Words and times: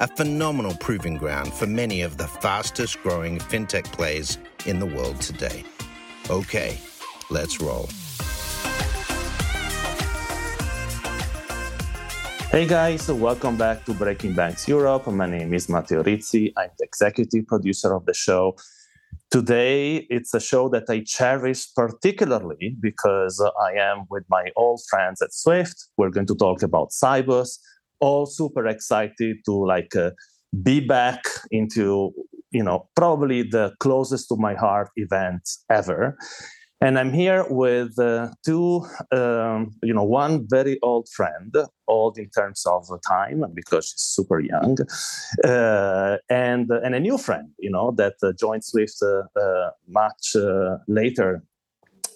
a 0.00 0.08
phenomenal 0.08 0.74
proving 0.80 1.14
ground 1.14 1.52
for 1.52 1.66
many 1.66 2.00
of 2.00 2.16
the 2.16 2.26
fastest 2.26 3.02
growing 3.02 3.38
fintech 3.38 3.84
plays 3.92 4.38
in 4.64 4.78
the 4.78 4.86
world 4.86 5.20
today. 5.20 5.62
Okay, 6.30 6.78
let's 7.28 7.60
roll. 7.60 7.86
Hey 12.50 12.66
guys, 12.66 13.12
welcome 13.12 13.58
back 13.58 13.84
to 13.84 13.92
Breaking 13.92 14.32
Banks 14.32 14.66
Europe. 14.66 15.06
My 15.06 15.26
name 15.26 15.52
is 15.52 15.68
Matteo 15.68 16.02
Rizzi. 16.02 16.54
I'm 16.56 16.70
the 16.78 16.84
executive 16.84 17.46
producer 17.46 17.94
of 17.94 18.06
the 18.06 18.14
show. 18.14 18.56
Today, 19.30 20.06
it's 20.08 20.32
a 20.32 20.40
show 20.40 20.70
that 20.70 20.84
I 20.88 21.04
cherish 21.06 21.72
particularly 21.74 22.74
because 22.80 23.40
I 23.60 23.74
am 23.74 24.06
with 24.08 24.24
my 24.30 24.50
old 24.56 24.80
friends 24.88 25.20
at 25.20 25.34
Swift. 25.34 25.88
We're 25.98 26.10
going 26.10 26.26
to 26.26 26.34
talk 26.34 26.62
about 26.62 26.90
Sibos, 26.90 27.58
all 28.00 28.26
super 28.26 28.66
excited 28.66 29.38
to 29.44 29.52
like 29.52 29.94
uh, 29.96 30.10
be 30.62 30.80
back 30.80 31.22
into 31.50 32.12
you 32.50 32.62
know 32.62 32.88
probably 32.96 33.42
the 33.42 33.72
closest 33.80 34.28
to 34.28 34.36
my 34.36 34.54
heart 34.54 34.90
event 34.96 35.48
ever. 35.70 36.16
And 36.82 36.98
i'm 36.98 37.12
here 37.12 37.44
with 37.50 37.98
uh, 37.98 38.28
two 38.42 38.86
um, 39.12 39.70
you 39.82 39.92
know 39.92 40.02
one 40.02 40.46
very 40.48 40.78
old 40.82 41.10
friend 41.14 41.54
old 41.86 42.16
in 42.16 42.30
terms 42.30 42.64
of 42.66 42.88
time 43.06 43.44
because 43.52 43.90
she's 43.90 44.00
super 44.00 44.40
young 44.40 44.78
uh, 45.44 46.16
and 46.30 46.70
and 46.70 46.94
a 46.94 47.00
new 47.00 47.18
friend 47.18 47.50
you 47.58 47.70
know 47.70 47.90
that 47.98 48.14
uh, 48.22 48.32
joined 48.32 48.64
swift 48.64 48.96
uh, 49.02 49.24
uh, 49.38 49.70
much 49.88 50.34
later 50.88 51.42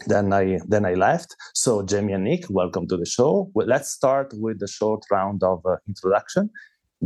then 0.06 0.32
I 0.32 0.58
then 0.66 0.84
I 0.84 0.94
left. 0.94 1.34
So 1.54 1.82
Jamie 1.82 2.12
and 2.12 2.24
Nick, 2.24 2.44
welcome 2.50 2.86
to 2.88 2.96
the 2.96 3.06
show. 3.06 3.50
Well, 3.54 3.66
let's 3.66 3.90
start 3.90 4.32
with 4.34 4.60
the 4.60 4.68
short 4.68 5.02
round 5.10 5.42
of 5.42 5.64
uh, 5.66 5.76
introduction. 5.88 6.50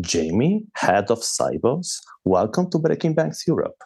Jamie, 0.01 0.65
head 0.75 1.11
of 1.11 1.21
Sibos, 1.21 1.99
welcome 2.25 2.71
to 2.71 2.79
Breaking 2.79 3.15
Banks 3.15 3.47
Europe. 3.47 3.77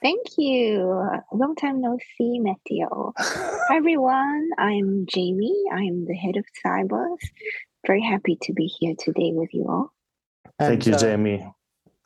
Thank 0.00 0.26
you. 0.36 1.02
Long 1.32 1.56
time 1.56 1.80
no 1.80 1.98
see, 2.16 2.38
Matteo. 2.38 3.12
Hi 3.18 3.76
everyone, 3.76 4.48
I'm 4.58 5.06
Jamie. 5.06 5.64
I'm 5.72 6.04
the 6.06 6.14
head 6.14 6.36
of 6.36 6.44
Sibos. 6.64 7.18
Very 7.86 8.02
happy 8.02 8.38
to 8.42 8.52
be 8.52 8.66
here 8.66 8.94
today 8.98 9.32
with 9.32 9.52
you 9.52 9.66
all. 9.68 9.92
Thank 10.58 10.86
you, 10.86 10.94
uh, 10.94 10.98
Jamie. 10.98 11.44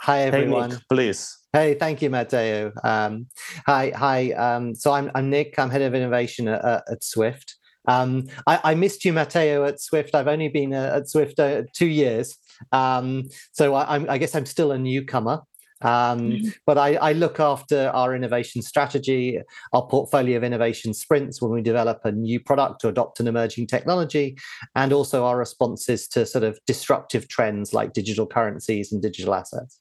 Hi 0.01 0.23
everyone. 0.23 0.71
Hey, 0.71 0.77
Nick, 0.77 0.89
please. 0.89 1.42
Hey, 1.55 1.75
thank 1.75 2.01
you, 2.01 2.09
Matteo. 2.09 2.73
Um, 2.83 3.27
hi, 3.67 3.93
hi. 3.95 4.33
Um, 4.33 4.75
so 4.75 4.93
I'm, 4.93 5.11
I'm 5.15 5.29
Nick. 5.29 5.59
I'm 5.59 5.69
head 5.69 5.83
of 5.83 5.95
innovation 5.95 6.49
at, 6.49 6.65
at 6.65 7.05
Swift. 7.05 7.57
Um, 7.87 8.29
I, 8.47 8.59
I, 8.65 8.75
missed 8.75 9.05
you, 9.05 9.13
Matteo, 9.13 9.67
at 9.67 9.79
Swift. 9.79 10.15
I've 10.15 10.29
only 10.29 10.49
been 10.49 10.73
uh, 10.73 10.93
at 10.97 11.11
Swift 11.11 11.39
uh, 11.39 11.65
two 11.75 11.89
years, 11.89 12.39
um, 12.71 13.25
so 13.51 13.75
I, 13.75 14.13
I, 14.13 14.17
guess 14.17 14.35
I'm 14.35 14.47
still 14.47 14.73
a 14.73 14.79
newcomer. 14.79 15.41
Um, 15.83 16.31
mm-hmm. 16.31 16.49
But 16.65 16.79
I, 16.79 16.95
I, 16.95 17.13
look 17.13 17.39
after 17.39 17.91
our 17.93 18.15
innovation 18.15 18.63
strategy, 18.63 19.39
our 19.75 19.87
portfolio 19.89 20.39
of 20.39 20.45
innovation 20.45 20.95
sprints 20.95 21.43
when 21.43 21.51
we 21.51 21.61
develop 21.61 22.01
a 22.05 22.13
new 22.13 22.41
product 22.41 22.85
or 22.85 22.89
adopt 22.89 23.21
an 23.21 23.27
emerging 23.27 23.67
technology, 23.67 24.39
and 24.75 24.93
also 24.93 25.27
our 25.27 25.37
responses 25.37 26.09
to 26.09 26.25
sort 26.25 26.45
of 26.45 26.59
disruptive 26.67 27.29
trends 27.29 27.75
like 27.75 27.93
digital 27.93 28.27
currencies 28.27 28.91
and 28.91 29.03
digital 29.03 29.35
assets. 29.35 29.81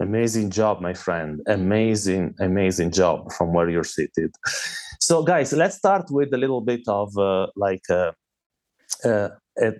Amazing 0.00 0.50
job, 0.50 0.80
my 0.80 0.94
friend. 0.94 1.40
Amazing, 1.46 2.34
amazing 2.38 2.92
job 2.92 3.32
from 3.32 3.52
where 3.52 3.68
you're 3.68 3.84
seated. 3.84 4.34
So, 5.00 5.22
guys, 5.22 5.52
let's 5.52 5.76
start 5.76 6.10
with 6.10 6.32
a 6.32 6.36
little 6.36 6.60
bit 6.60 6.82
of 6.86 7.16
uh, 7.18 7.48
like 7.56 7.82
uh, 7.90 8.12
uh, 9.04 9.28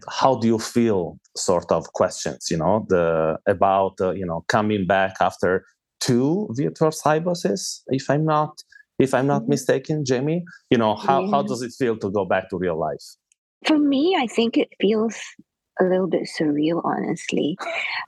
how 0.08 0.36
do 0.36 0.46
you 0.46 0.58
feel 0.58 1.18
sort 1.36 1.70
of 1.70 1.92
questions, 1.92 2.48
you 2.50 2.56
know, 2.56 2.86
the 2.88 3.38
about 3.46 4.00
uh, 4.00 4.10
you 4.10 4.26
know 4.26 4.44
coming 4.48 4.86
back 4.86 5.16
after 5.20 5.64
two 6.00 6.48
virtual 6.52 6.90
Siboses, 6.90 7.82
if 7.88 8.10
I'm 8.10 8.24
not 8.24 8.62
if 8.98 9.14
I'm 9.14 9.26
not 9.26 9.42
mm-hmm. 9.42 9.50
mistaken, 9.50 10.04
Jamie. 10.04 10.44
You 10.70 10.78
know, 10.78 10.94
how 10.96 11.22
yeah. 11.22 11.30
how 11.30 11.42
does 11.42 11.62
it 11.62 11.72
feel 11.78 11.96
to 11.98 12.10
go 12.10 12.24
back 12.24 12.48
to 12.50 12.58
real 12.58 12.78
life? 12.78 13.04
For 13.66 13.78
me, 13.78 14.16
I 14.18 14.26
think 14.26 14.56
it 14.56 14.68
feels 14.80 15.16
a 15.80 15.84
little 15.84 16.08
bit 16.08 16.28
surreal 16.28 16.80
honestly. 16.84 17.56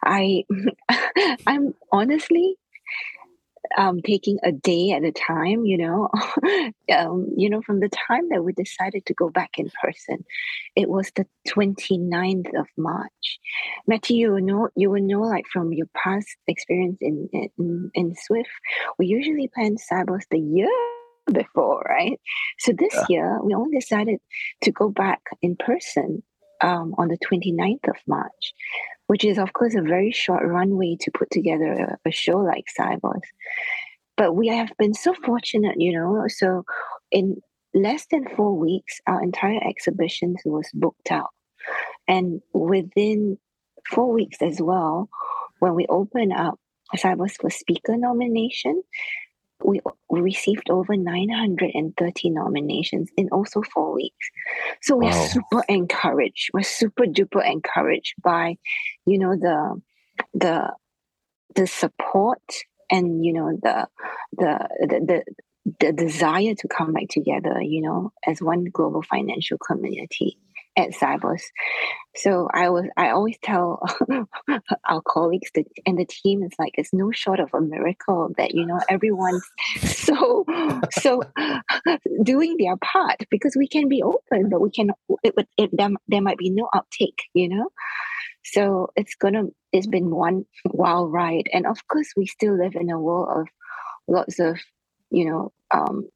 I 0.02 0.44
i'm 1.46 1.74
honestly 1.92 2.56
um, 3.78 4.02
taking 4.02 4.36
a 4.42 4.50
day 4.50 4.90
at 4.90 5.04
a 5.04 5.12
time 5.12 5.64
you 5.64 5.78
know? 5.78 6.08
Um, 6.90 7.28
you 7.36 7.48
know 7.48 7.62
from 7.62 7.78
the 7.78 7.88
time 7.88 8.30
that 8.30 8.42
we 8.42 8.52
decided 8.52 9.06
to 9.06 9.14
go 9.14 9.30
back 9.30 9.50
in 9.58 9.70
person 9.80 10.24
it 10.74 10.88
was 10.88 11.12
the 11.14 11.24
29th 11.48 12.48
of 12.58 12.66
march. 12.76 13.38
Matteo 13.86 14.36
you 14.36 14.40
know 14.40 14.68
you 14.74 14.90
will 14.90 15.02
know 15.02 15.20
like 15.20 15.44
from 15.52 15.72
your 15.72 15.86
past 15.94 16.26
experience 16.48 16.98
in 17.00 17.28
in, 17.32 17.90
in 17.94 18.14
swift 18.16 18.50
we 18.98 19.06
usually 19.06 19.48
plan 19.54 19.76
Sibos 19.76 20.24
the 20.32 20.40
year 20.40 20.72
before 21.32 21.86
right? 21.88 22.20
So 22.58 22.72
this 22.72 22.92
yeah. 22.92 23.06
year 23.08 23.38
we 23.44 23.54
only 23.54 23.78
decided 23.78 24.18
to 24.62 24.72
go 24.72 24.88
back 24.88 25.20
in 25.42 25.54
person 25.54 26.24
um, 26.60 26.94
on 26.98 27.08
the 27.08 27.18
29th 27.18 27.88
of 27.88 27.96
March, 28.06 28.54
which 29.06 29.24
is, 29.24 29.38
of 29.38 29.52
course, 29.52 29.74
a 29.74 29.82
very 29.82 30.12
short 30.12 30.44
runway 30.44 30.96
to 31.00 31.10
put 31.10 31.30
together 31.30 31.98
a, 32.04 32.08
a 32.08 32.12
show 32.12 32.38
like 32.38 32.66
Sibos. 32.78 33.20
But 34.16 34.34
we 34.34 34.48
have 34.48 34.70
been 34.78 34.94
so 34.94 35.14
fortunate, 35.14 35.80
you 35.80 35.92
know. 35.92 36.24
So, 36.28 36.64
in 37.10 37.40
less 37.72 38.06
than 38.10 38.28
four 38.36 38.56
weeks, 38.56 39.00
our 39.06 39.22
entire 39.22 39.60
exhibition 39.66 40.36
was 40.44 40.68
booked 40.74 41.10
out. 41.10 41.30
And 42.06 42.40
within 42.52 43.38
four 43.90 44.12
weeks 44.12 44.38
as 44.42 44.60
well, 44.60 45.08
when 45.60 45.74
we 45.74 45.86
opened 45.88 46.32
up 46.32 46.58
Sibos 46.96 47.40
for 47.40 47.50
speaker 47.50 47.96
nomination, 47.96 48.82
we 49.64 49.80
received 50.10 50.70
over 50.70 50.96
930 50.96 52.30
nominations 52.30 53.10
in 53.16 53.28
also 53.30 53.62
four 53.62 53.94
weeks. 53.94 54.30
So 54.82 54.96
we're 54.96 55.10
wow. 55.10 55.26
super 55.26 55.64
encouraged. 55.68 56.50
We're 56.52 56.62
super 56.62 57.04
duper 57.04 57.46
encouraged 57.48 58.14
by, 58.22 58.56
you 59.06 59.18
know, 59.18 59.36
the 59.36 59.80
the 60.34 60.72
the 61.54 61.66
support 61.66 62.42
and 62.90 63.24
you 63.24 63.32
know 63.32 63.58
the 63.62 63.88
the 64.32 64.68
the, 64.80 65.00
the 65.06 65.24
the 65.78 65.92
desire 65.92 66.54
to 66.54 66.68
come 66.68 66.92
back 66.92 67.08
together, 67.10 67.60
you 67.60 67.82
know, 67.82 68.12
as 68.26 68.40
one 68.40 68.64
global 68.72 69.02
financial 69.02 69.58
community 69.58 70.38
at 70.76 70.90
Sibos. 70.90 71.42
So 72.16 72.48
I 72.52 72.70
was 72.70 72.86
I 72.96 73.10
always 73.10 73.36
tell 73.42 73.82
our 74.88 75.02
colleagues 75.06 75.50
that 75.54 75.64
and 75.86 75.98
the 75.98 76.06
team 76.06 76.42
is 76.42 76.52
like 76.58 76.72
it's 76.74 76.92
no 76.92 77.12
short 77.12 77.40
of 77.40 77.50
a 77.54 77.60
miracle 77.60 78.32
that 78.36 78.52
you 78.54 78.66
know 78.66 78.80
everyone's 78.88 79.44
so 79.80 80.44
so 80.92 81.22
doing 82.22 82.56
their 82.58 82.76
part 82.76 83.24
because 83.30 83.54
we 83.56 83.68
can 83.68 83.88
be 83.88 84.02
open 84.02 84.48
but 84.48 84.60
we 84.60 84.70
can 84.70 84.90
it, 85.22 85.34
it, 85.36 85.48
it 85.56 85.70
there, 85.72 85.90
there 86.08 86.22
might 86.22 86.38
be 86.38 86.50
no 86.50 86.68
uptake 86.72 87.22
you 87.34 87.48
know? 87.48 87.68
So 88.44 88.90
it's 88.96 89.14
gonna 89.14 89.44
it's 89.72 89.86
been 89.86 90.10
one 90.10 90.46
wild 90.64 91.12
ride. 91.12 91.48
And 91.52 91.66
of 91.66 91.86
course 91.88 92.08
we 92.16 92.26
still 92.26 92.58
live 92.58 92.74
in 92.74 92.90
a 92.90 92.98
world 92.98 93.28
of 93.40 93.48
lots 94.08 94.40
of 94.40 94.58
you 95.10 95.26
know 95.26 95.52
um 95.72 96.08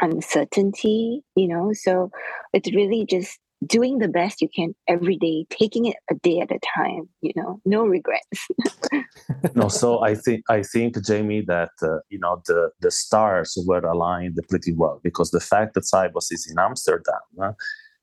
uncertainty 0.00 1.22
you 1.36 1.48
know? 1.48 1.72
So 1.72 2.10
it's 2.52 2.74
really 2.74 3.06
just 3.08 3.38
doing 3.66 3.98
the 3.98 4.08
best 4.08 4.40
you 4.40 4.48
can 4.48 4.74
every 4.86 5.16
day, 5.16 5.46
taking 5.50 5.86
it 5.86 5.96
a 6.10 6.14
day 6.14 6.40
at 6.40 6.50
a 6.50 6.58
time. 6.76 7.08
You 7.20 7.32
know, 7.36 7.60
no 7.64 7.86
regrets. 7.86 8.48
no, 9.54 9.68
so 9.68 10.02
I 10.02 10.14
think 10.14 10.42
I 10.48 10.62
think 10.62 11.02
Jamie 11.04 11.44
that 11.46 11.70
uh, 11.82 11.98
you 12.08 12.18
know 12.18 12.42
the 12.46 12.70
the 12.80 12.90
stars 12.90 13.58
were 13.66 13.80
aligned 13.80 14.38
pretty 14.48 14.72
well 14.72 15.00
because 15.02 15.30
the 15.30 15.40
fact 15.40 15.74
that 15.74 15.84
Sibos 15.84 16.30
is 16.30 16.48
in 16.50 16.58
Amsterdam. 16.58 17.20
Uh, 17.40 17.52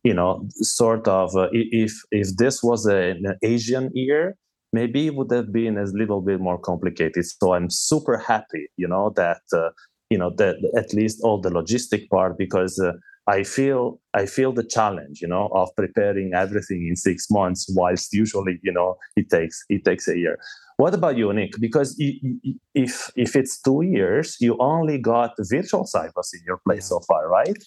you 0.03 0.13
know, 0.13 0.47
sort 0.61 1.07
of, 1.07 1.35
uh, 1.35 1.49
if 1.51 1.91
if 2.11 2.37
this 2.37 2.61
was 2.61 2.85
an 2.85 3.25
Asian 3.41 3.89
year, 3.95 4.37
maybe 4.71 5.07
it 5.07 5.15
would 5.15 5.31
have 5.31 5.51
been 5.51 5.79
a 5.79 5.85
little 5.85 6.21
bit 6.21 6.39
more 6.39 6.59
complicated. 6.59 7.25
So 7.25 7.53
I'm 7.55 7.71
super 7.71 8.17
happy, 8.17 8.67
you 8.77 8.87
know, 8.87 9.11
that 9.15 9.41
uh, 9.51 9.69
you 10.11 10.17
know 10.19 10.31
that 10.37 10.55
at 10.77 10.93
least 10.93 11.21
all 11.23 11.41
the 11.41 11.49
logistic 11.49 12.07
part 12.09 12.37
because 12.37 12.79
uh, 12.79 12.91
I 13.27 13.43
feel 13.43 13.99
I 14.13 14.25
feel 14.25 14.51
the 14.53 14.63
challenge, 14.63 15.21
you 15.21 15.27
know, 15.27 15.49
of 15.53 15.69
preparing 15.75 16.33
everything 16.33 16.87
in 16.87 16.95
six 16.95 17.29
months, 17.31 17.65
whilst 17.75 18.13
usually, 18.13 18.59
you 18.61 18.71
know, 18.71 18.97
it 19.15 19.29
takes 19.29 19.63
it 19.69 19.83
takes 19.83 20.07
a 20.07 20.17
year. 20.17 20.37
What 20.77 20.93
about 20.93 21.17
you, 21.17 21.31
Nick? 21.33 21.53
Because 21.59 21.95
if 21.99 23.11
if 23.15 23.35
it's 23.35 23.61
two 23.61 23.81
years, 23.81 24.37
you 24.39 24.57
only 24.59 24.97
got 24.99 25.31
virtual 25.39 25.85
Sibos 25.85 26.33
in 26.33 26.41
your 26.45 26.57
place 26.57 26.89
so 26.89 26.99
far, 27.07 27.29
right? 27.29 27.57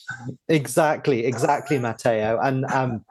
Exactly, 0.49 1.25
exactly, 1.25 1.79
Matteo. 1.79 2.39
And 2.41 2.65
um, 2.67 3.05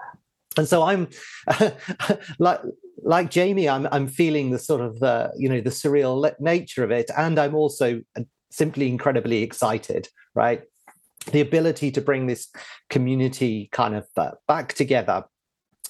and 0.57 0.67
so 0.67 0.83
I'm 0.83 1.09
like 2.39 2.61
like 3.03 3.29
Jamie, 3.29 3.67
I'm 3.67 3.87
I'm 3.91 4.07
feeling 4.07 4.51
the 4.51 4.59
sort 4.59 4.81
of 4.81 4.99
the 4.99 5.31
you 5.37 5.49
know 5.49 5.61
the 5.61 5.71
surreal 5.71 6.31
nature 6.39 6.83
of 6.83 6.91
it, 6.91 7.09
and 7.17 7.37
I'm 7.39 7.55
also 7.55 8.01
simply 8.51 8.87
incredibly 8.87 9.43
excited, 9.43 10.07
right? 10.33 10.61
The 11.31 11.41
ability 11.41 11.91
to 11.91 12.01
bring 12.01 12.27
this 12.27 12.47
community 12.89 13.69
kind 13.71 13.95
of 13.95 14.07
uh, 14.15 14.31
back 14.47 14.73
together 14.73 15.25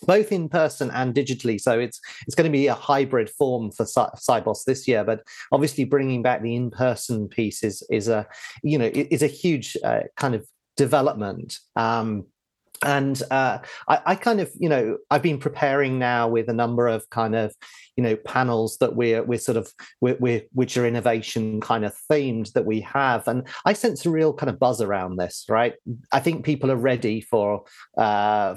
both 0.06 0.32
in 0.32 0.48
person 0.48 0.92
and 0.92 1.14
digitally. 1.14 1.60
So 1.60 1.80
it's 1.80 2.00
it's 2.26 2.36
going 2.36 2.50
to 2.50 2.52
be 2.52 2.68
a 2.68 2.74
hybrid 2.74 3.30
form 3.30 3.72
for 3.72 3.86
Sibos 3.86 4.64
this 4.66 4.88
year. 4.88 5.04
But 5.04 5.24
obviously, 5.52 5.86
bringing 5.86 6.22
back 6.22 6.42
the 6.42 6.56
in 6.56 6.70
person 6.72 7.28
piece 7.28 7.64
is 7.64 7.84
is 7.90 8.08
a 8.08 8.28
you 8.64 8.78
know 8.78 8.90
is 8.94 9.24
a 9.24 9.28
huge 9.28 9.78
uh, 9.84 10.02
kind 10.16 10.36
of 10.36 10.48
development. 10.76 11.60
Um, 11.76 12.28
and 12.86 13.22
uh, 13.32 13.60
I, 13.88 14.00
I, 14.06 14.16
kind 14.16 14.40
of 14.40 14.52
you 14.60 14.70
know 14.70 14.98
I've 15.10 15.22
been 15.22 15.40
preparing 15.40 16.00
now 16.00 16.28
with 16.28 16.50
a 16.50 16.54
number 16.54 16.88
of 16.88 17.10
kind 17.10 17.36
of 17.36 17.54
you 17.96 18.04
know 18.04 18.16
panels 18.16 18.78
that 18.78 18.96
we're 18.96 19.24
we're 19.24 19.40
sort 19.40 19.58
of 19.58 19.72
we're, 20.02 20.18
we're 20.20 20.44
which 20.54 20.78
are 20.78 20.86
innovation 20.86 21.60
kind 21.62 21.86
of 21.86 21.96
themed 22.12 22.54
that 22.54 22.66
we 22.66 22.82
have 22.82 23.28
and 23.28 23.48
I 23.66 23.74
sense 23.74 24.06
a 24.06 24.10
real 24.10 24.34
kind 24.34 24.50
of 24.50 24.60
buzz 24.60 24.82
around 24.82 25.18
this 25.18 25.46
right? 25.50 25.74
I 26.12 26.20
think 26.20 26.46
people 26.46 26.72
are 26.72 26.76
ready 26.76 27.22
for 27.22 27.64
uh, 27.98 28.56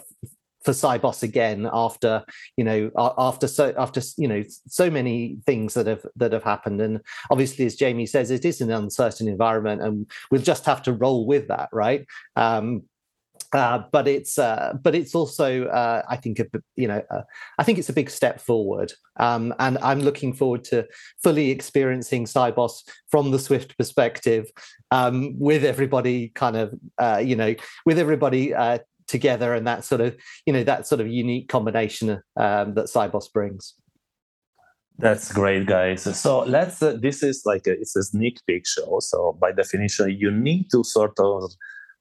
for 0.65 0.73
Sibos 0.73 1.23
again 1.23 1.69
after 1.73 2.25
you 2.57 2.65
know 2.65 2.91
after 3.19 3.49
so 3.49 3.73
after 3.79 4.03
you 4.19 4.29
know 4.29 4.45
so 4.69 4.91
many 4.91 5.39
things 5.47 5.75
that 5.75 5.87
have 5.87 6.05
that 6.17 6.33
have 6.33 6.45
happened 6.45 6.81
and 6.81 7.01
obviously 7.31 7.65
as 7.65 7.77
Jamie 7.77 8.07
says 8.07 8.31
it 8.31 8.45
is 8.45 8.61
an 8.61 8.71
uncertain 8.71 9.29
environment 9.29 9.83
and 9.83 10.11
we'll 10.31 10.43
just 10.43 10.67
have 10.67 10.83
to 10.83 10.93
roll 10.93 11.27
with 11.27 11.49
that 11.49 11.71
right? 11.73 12.07
Um, 12.37 12.83
uh, 13.53 13.83
but 13.91 14.07
it's 14.07 14.39
uh, 14.39 14.75
but 14.81 14.95
it's 14.95 15.15
also 15.15 15.65
uh, 15.67 16.03
I 16.09 16.17
think 16.17 16.39
a, 16.39 16.47
you 16.77 16.87
know 16.87 17.03
uh, 17.11 17.23
I 17.59 17.65
think 17.65 17.79
it's 17.79 17.89
a 17.89 17.93
big 17.93 18.11
step 18.11 18.41
forward, 18.41 18.93
um, 19.19 19.55
and 19.59 19.79
I'm 19.79 20.01
looking 20.01 20.33
forward 20.33 20.65
to 20.65 20.87
fully 21.23 21.51
experiencing 21.51 22.27
Sibos 22.27 22.83
from 23.11 23.31
the 23.31 23.39
Swift 23.39 23.77
perspective, 23.77 24.51
um, 24.91 25.39
with 25.39 25.65
everybody 25.65 26.29
kind 26.35 26.57
of 26.57 26.75
uh, 26.99 27.21
you 27.25 27.37
know 27.37 27.55
with 27.85 27.99
everybody 27.99 28.55
uh, 28.55 28.79
together 29.09 29.55
and 29.55 29.67
that 29.67 29.85
sort 29.85 30.01
of 30.01 30.17
you 30.47 30.53
know 30.53 30.63
that 30.65 30.87
sort 30.87 31.01
of 31.01 31.09
unique 31.09 31.49
combination 31.49 32.23
um, 32.37 32.75
that 32.75 32.87
Sibos 32.87 33.33
brings. 33.33 33.75
That's 34.99 35.33
great, 35.33 35.65
guys. 35.65 36.03
So 36.21 36.41
let's. 36.41 36.79
This 36.79 37.23
is 37.23 37.43
like 37.47 37.67
a, 37.67 37.73
it's 37.73 37.97
a 37.97 38.03
sneak 38.03 38.39
peek 38.47 38.67
show. 38.67 38.99
So 39.01 39.37
by 39.41 39.51
definition, 39.51 40.15
you 40.19 40.31
need 40.31 40.71
to 40.73 40.85
sort 40.85 41.19
of 41.19 41.51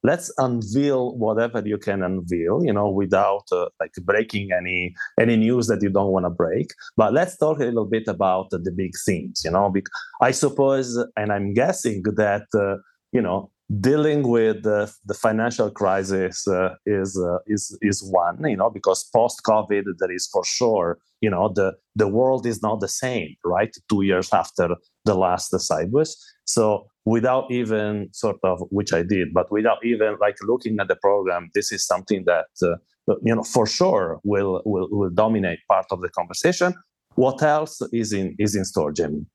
let's 0.04 0.32
unveil 0.38 1.18
whatever 1.18 1.62
you 1.66 1.78
can 1.78 2.04
unveil 2.04 2.64
you 2.64 2.74
know 2.74 2.90
without 2.90 3.44
uh, 3.52 3.68
like 3.80 3.94
breaking 4.04 4.52
any 4.52 4.94
any 5.20 5.36
news 5.36 5.68
that 5.68 5.82
you 5.82 5.90
don't 5.90 6.12
want 6.12 6.26
to 6.26 6.30
break. 6.30 6.72
But 6.96 7.14
let's 7.14 7.38
talk 7.38 7.60
a 7.60 7.66
little 7.66 7.86
bit 7.86 8.08
about 8.08 8.50
the 8.52 8.72
big 8.72 8.94
themes 9.06 9.42
you 9.46 9.52
know 9.52 9.70
because 9.70 9.92
i 10.22 10.32
suppose 10.32 10.98
and 11.16 11.32
i'm 11.32 11.54
guessing 11.54 12.02
that 12.16 12.48
uh, 12.54 12.76
you 13.12 13.22
know 13.22 13.52
dealing 13.82 14.28
with 14.28 14.64
the, 14.64 14.92
the 15.06 15.14
financial 15.14 15.70
crisis 15.70 16.48
uh, 16.48 16.74
is 16.88 17.20
uh, 17.20 17.38
is 17.46 17.78
is 17.82 18.04
one 18.04 18.38
you 18.50 18.58
know 18.58 18.70
because 18.70 19.04
post 19.16 19.42
covid 19.46 19.84
there 20.00 20.12
is 20.12 20.28
for 20.34 20.44
sure 20.44 20.98
you 21.22 21.30
know 21.30 21.50
the 21.50 21.74
the 21.96 22.08
world 22.08 22.46
is 22.46 22.62
not 22.62 22.80
the 22.80 22.88
same 22.88 23.36
right 23.46 23.76
2 23.90 24.02
years 24.04 24.30
after 24.34 24.76
the 25.06 25.16
last 25.16 25.52
Sibos 25.52 26.12
so 26.46 26.88
without 27.06 27.50
even 27.52 28.10
sort 28.12 28.38
of 28.44 28.62
which 28.70 28.94
i 28.94 29.02
did 29.02 29.34
but 29.34 29.52
without 29.52 29.78
even 29.84 30.16
like 30.20 30.36
looking 30.44 30.78
at 30.80 30.88
the 30.88 30.96
program 30.98 31.50
this 31.54 31.72
is 31.72 31.86
something 31.86 32.24
that 32.26 32.48
uh, 32.64 32.76
you 33.24 33.36
know 33.36 33.44
for 33.44 33.66
sure 33.66 34.20
will 34.24 34.62
will 34.66 34.88
will 34.92 35.10
dominate 35.10 35.60
part 35.68 35.86
of 35.92 36.02
the 36.02 36.10
conversation. 36.10 36.74
What 37.16 37.42
else 37.42 37.82
is 37.92 38.14
in 38.14 38.36
is 38.40 38.56
in 38.56 38.66
store 38.66 38.92
Jamie 38.92 39.26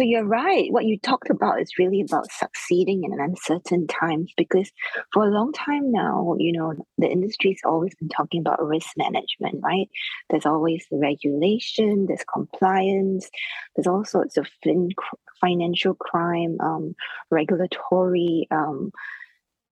so 0.00 0.04
you're 0.04 0.24
right. 0.24 0.72
What 0.72 0.86
you 0.86 0.98
talked 0.98 1.28
about 1.28 1.60
is 1.60 1.78
really 1.78 2.00
about 2.00 2.32
succeeding 2.32 3.04
in 3.04 3.20
uncertain 3.20 3.86
times 3.86 4.32
because 4.34 4.72
for 5.12 5.26
a 5.26 5.30
long 5.30 5.52
time 5.52 5.92
now, 5.92 6.36
you 6.38 6.52
know, 6.52 6.72
the 6.96 7.06
industry's 7.06 7.60
always 7.66 7.94
been 7.96 8.08
talking 8.08 8.40
about 8.40 8.66
risk 8.66 8.88
management, 8.96 9.60
right? 9.62 9.90
There's 10.30 10.46
always 10.46 10.86
the 10.90 10.96
regulation, 10.96 12.06
there's 12.06 12.24
compliance, 12.32 13.28
there's 13.76 13.86
all 13.86 14.06
sorts 14.06 14.38
of 14.38 14.48
fin- 14.62 14.88
financial 15.38 15.92
crime, 15.92 16.56
um, 16.60 16.94
regulatory 17.30 18.48
um, 18.50 18.92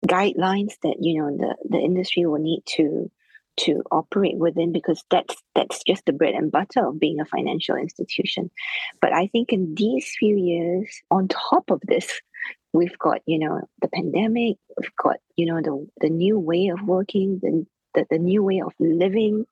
guidelines 0.08 0.74
that 0.82 0.96
you 1.02 1.22
know 1.22 1.38
the 1.38 1.56
the 1.70 1.78
industry 1.78 2.26
will 2.26 2.40
need 2.40 2.64
to 2.66 3.12
to 3.58 3.82
operate 3.92 4.38
within 4.38 4.72
because 4.72 5.04
that's 5.10 5.36
that's 5.54 5.84
just 5.84 6.06
the 6.06 6.14
bread 6.14 6.34
and 6.34 6.52
butter 6.52 6.88
of 6.88 7.00
being 7.00 7.20
a 7.20 7.26
financial 7.26 7.76
institution. 7.76 8.52
But 9.02 9.14
i 9.14 9.28
think 9.28 9.54
in 9.54 9.76
these 9.76 10.14
few 10.18 10.36
years 10.36 10.88
on 11.12 11.28
top 11.28 11.70
of 11.70 11.82
this 11.84 12.22
we've 12.74 12.98
got 13.00 13.22
you 13.26 13.40
know 13.40 13.62
the 13.82 13.88
pandemic 13.88 14.58
we've 14.78 14.96
got 15.02 15.18
you 15.36 15.46
know 15.46 15.62
the 15.62 15.88
the 16.02 16.10
new 16.10 16.40
way 16.40 16.68
of 16.68 16.82
working 16.82 17.40
the 17.42 17.66
the, 17.96 18.06
the 18.12 18.20
new 18.20 18.44
way 18.44 18.62
of 18.62 18.74
living. 18.80 19.46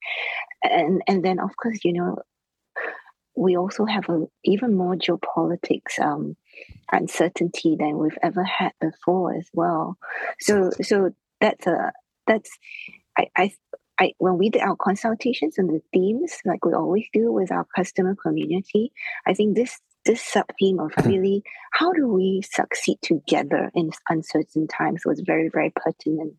And 0.61 1.01
and 1.07 1.25
then 1.25 1.39
of 1.39 1.49
course 1.61 1.79
you 1.83 1.93
know 1.93 2.19
we 3.35 3.57
also 3.57 3.85
have 3.85 4.07
a 4.09 4.25
even 4.43 4.75
more 4.75 4.95
geopolitics 4.95 5.99
um, 5.99 6.37
uncertainty 6.91 7.75
than 7.79 7.97
we've 7.97 8.17
ever 8.21 8.43
had 8.43 8.73
before 8.79 9.35
as 9.35 9.49
well. 9.53 9.97
So 10.39 10.69
so 10.81 11.11
that's 11.41 11.65
a 11.65 11.91
that's 12.27 12.51
I, 13.17 13.27
I 13.35 13.51
I, 13.99 14.13
when 14.17 14.37
we 14.37 14.49
did 14.49 14.61
our 14.61 14.75
consultations 14.75 15.57
and 15.57 15.69
the 15.69 15.81
themes, 15.93 16.37
like 16.45 16.65
we 16.65 16.73
always 16.73 17.05
do 17.13 17.31
with 17.31 17.51
our 17.51 17.65
customer 17.75 18.15
community, 18.15 18.91
I 19.27 19.33
think 19.33 19.55
this 19.55 19.79
this 20.05 20.21
sub 20.21 20.45
theme 20.59 20.79
of 20.79 20.91
hmm. 20.95 21.07
really 21.09 21.43
how 21.71 21.93
do 21.93 22.07
we 22.07 22.41
succeed 22.41 22.97
together 23.01 23.71
in 23.73 23.89
uncertain 24.09 24.67
times 24.67 25.03
was 25.05 25.23
very 25.25 25.49
very 25.49 25.71
pertinent 25.75 26.33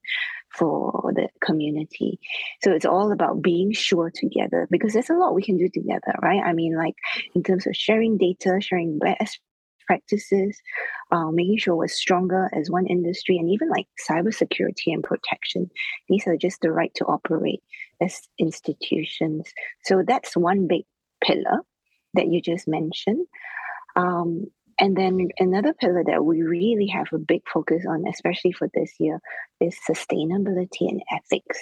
for 0.54 1.12
the 1.14 1.28
community. 1.40 2.18
So 2.62 2.72
it's 2.72 2.84
all 2.84 3.12
about 3.12 3.42
being 3.42 3.72
sure 3.72 4.12
together 4.14 4.68
because 4.70 4.92
there's 4.92 5.10
a 5.10 5.14
lot 5.14 5.34
we 5.34 5.42
can 5.42 5.56
do 5.56 5.68
together, 5.68 6.14
right? 6.22 6.40
I 6.44 6.52
mean, 6.52 6.76
like 6.76 6.94
in 7.34 7.42
terms 7.42 7.66
of 7.66 7.74
sharing 7.74 8.18
data, 8.18 8.60
sharing 8.60 8.98
best 8.98 9.40
practices, 9.86 10.60
uh, 11.12 11.30
making 11.30 11.58
sure 11.58 11.76
we're 11.76 11.88
stronger 11.88 12.50
as 12.54 12.70
one 12.70 12.86
industry, 12.86 13.36
and 13.38 13.50
even 13.50 13.68
like 13.68 13.86
cybersecurity 14.08 14.88
and 14.92 15.02
protection. 15.02 15.70
These 16.08 16.26
are 16.26 16.36
just 16.36 16.60
the 16.60 16.72
right 16.72 16.94
to 16.96 17.04
operate 17.06 17.62
as 18.00 18.28
institutions. 18.38 19.52
So 19.84 20.02
that's 20.06 20.36
one 20.36 20.66
big 20.66 20.84
pillar 21.22 21.60
that 22.14 22.28
you 22.28 22.40
just 22.40 22.68
mentioned. 22.68 23.26
Um, 23.96 24.46
and 24.80 24.96
then 24.96 25.28
another 25.38 25.72
pillar 25.72 26.02
that 26.06 26.24
we 26.24 26.42
really 26.42 26.86
have 26.88 27.06
a 27.12 27.18
big 27.18 27.42
focus 27.52 27.84
on, 27.88 28.04
especially 28.08 28.52
for 28.52 28.68
this 28.74 28.94
year, 28.98 29.20
is 29.60 29.78
sustainability 29.88 30.88
and 30.88 31.02
ethics. 31.12 31.60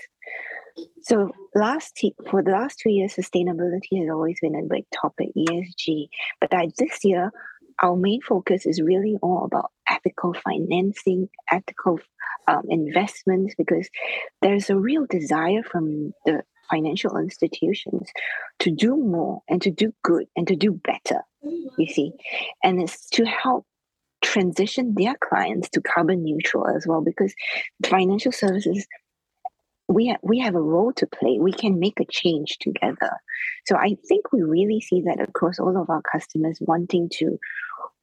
So 1.03 1.31
last 1.55 2.03
for 2.31 2.43
the 2.43 2.53
last 2.53 2.79
two 2.79 2.91
years, 2.91 3.15
sustainability 3.15 4.01
has 4.01 4.09
always 4.11 4.39
been 4.41 4.55
a 4.55 4.63
big 4.63 4.85
topic, 4.91 5.29
ESG. 5.37 6.09
But 6.41 6.51
this 6.79 7.05
year, 7.05 7.31
our 7.83 7.97
main 7.97 8.21
focus 8.23 8.65
is 8.65 8.81
really 8.81 9.17
all 9.23 9.45
about 9.45 9.71
ethical 9.91 10.35
financing, 10.35 11.29
ethical 11.51 11.99
um, 12.49 12.63
investments, 12.69 13.55
because 13.57 13.89
there's 14.41 14.71
a 14.71 14.77
real 14.77 15.07
desire 15.11 15.63
from 15.63 16.13
the 16.25 16.43
financial 16.71 17.17
institutions 17.19 18.09
to 18.61 18.71
do 18.71 18.97
more 18.97 19.43
and 19.49 19.61
to 19.63 19.71
do 19.71 19.93
good 20.03 20.27
and 20.37 20.47
to 20.49 20.57
do 20.57 20.73
better, 20.73 21.23
you 21.77 21.87
see. 21.87 22.13
And 22.63 22.81
it's 22.81 23.09
to 23.11 23.25
help 23.25 23.67
transition 24.23 24.95
their 24.97 25.17
clients 25.21 25.69
to 25.71 25.81
carbon 25.81 26.23
neutral 26.23 26.67
as 26.69 26.87
well, 26.87 27.03
because 27.03 27.35
financial 27.85 28.33
services 28.33 28.87
we 29.89 30.07
have, 30.07 30.21
we 30.23 30.39
have 30.39 30.55
a 30.55 30.63
role 30.63 30.93
to 30.95 31.07
play. 31.07 31.39
We 31.39 31.53
can 31.53 31.79
make 31.79 32.01
a 32.01 32.07
change 32.09 32.57
together. 32.59 33.11
So 33.67 33.77
I 33.77 33.97
think 34.09 34.33
we 34.33 34.41
really 34.43 34.81
see 34.81 35.03
that 35.03 35.21
across 35.21 35.59
all 35.59 35.77
of 35.77 35.91
our 35.91 36.01
customers 36.11 36.57
wanting 36.63 37.11
to 37.15 37.39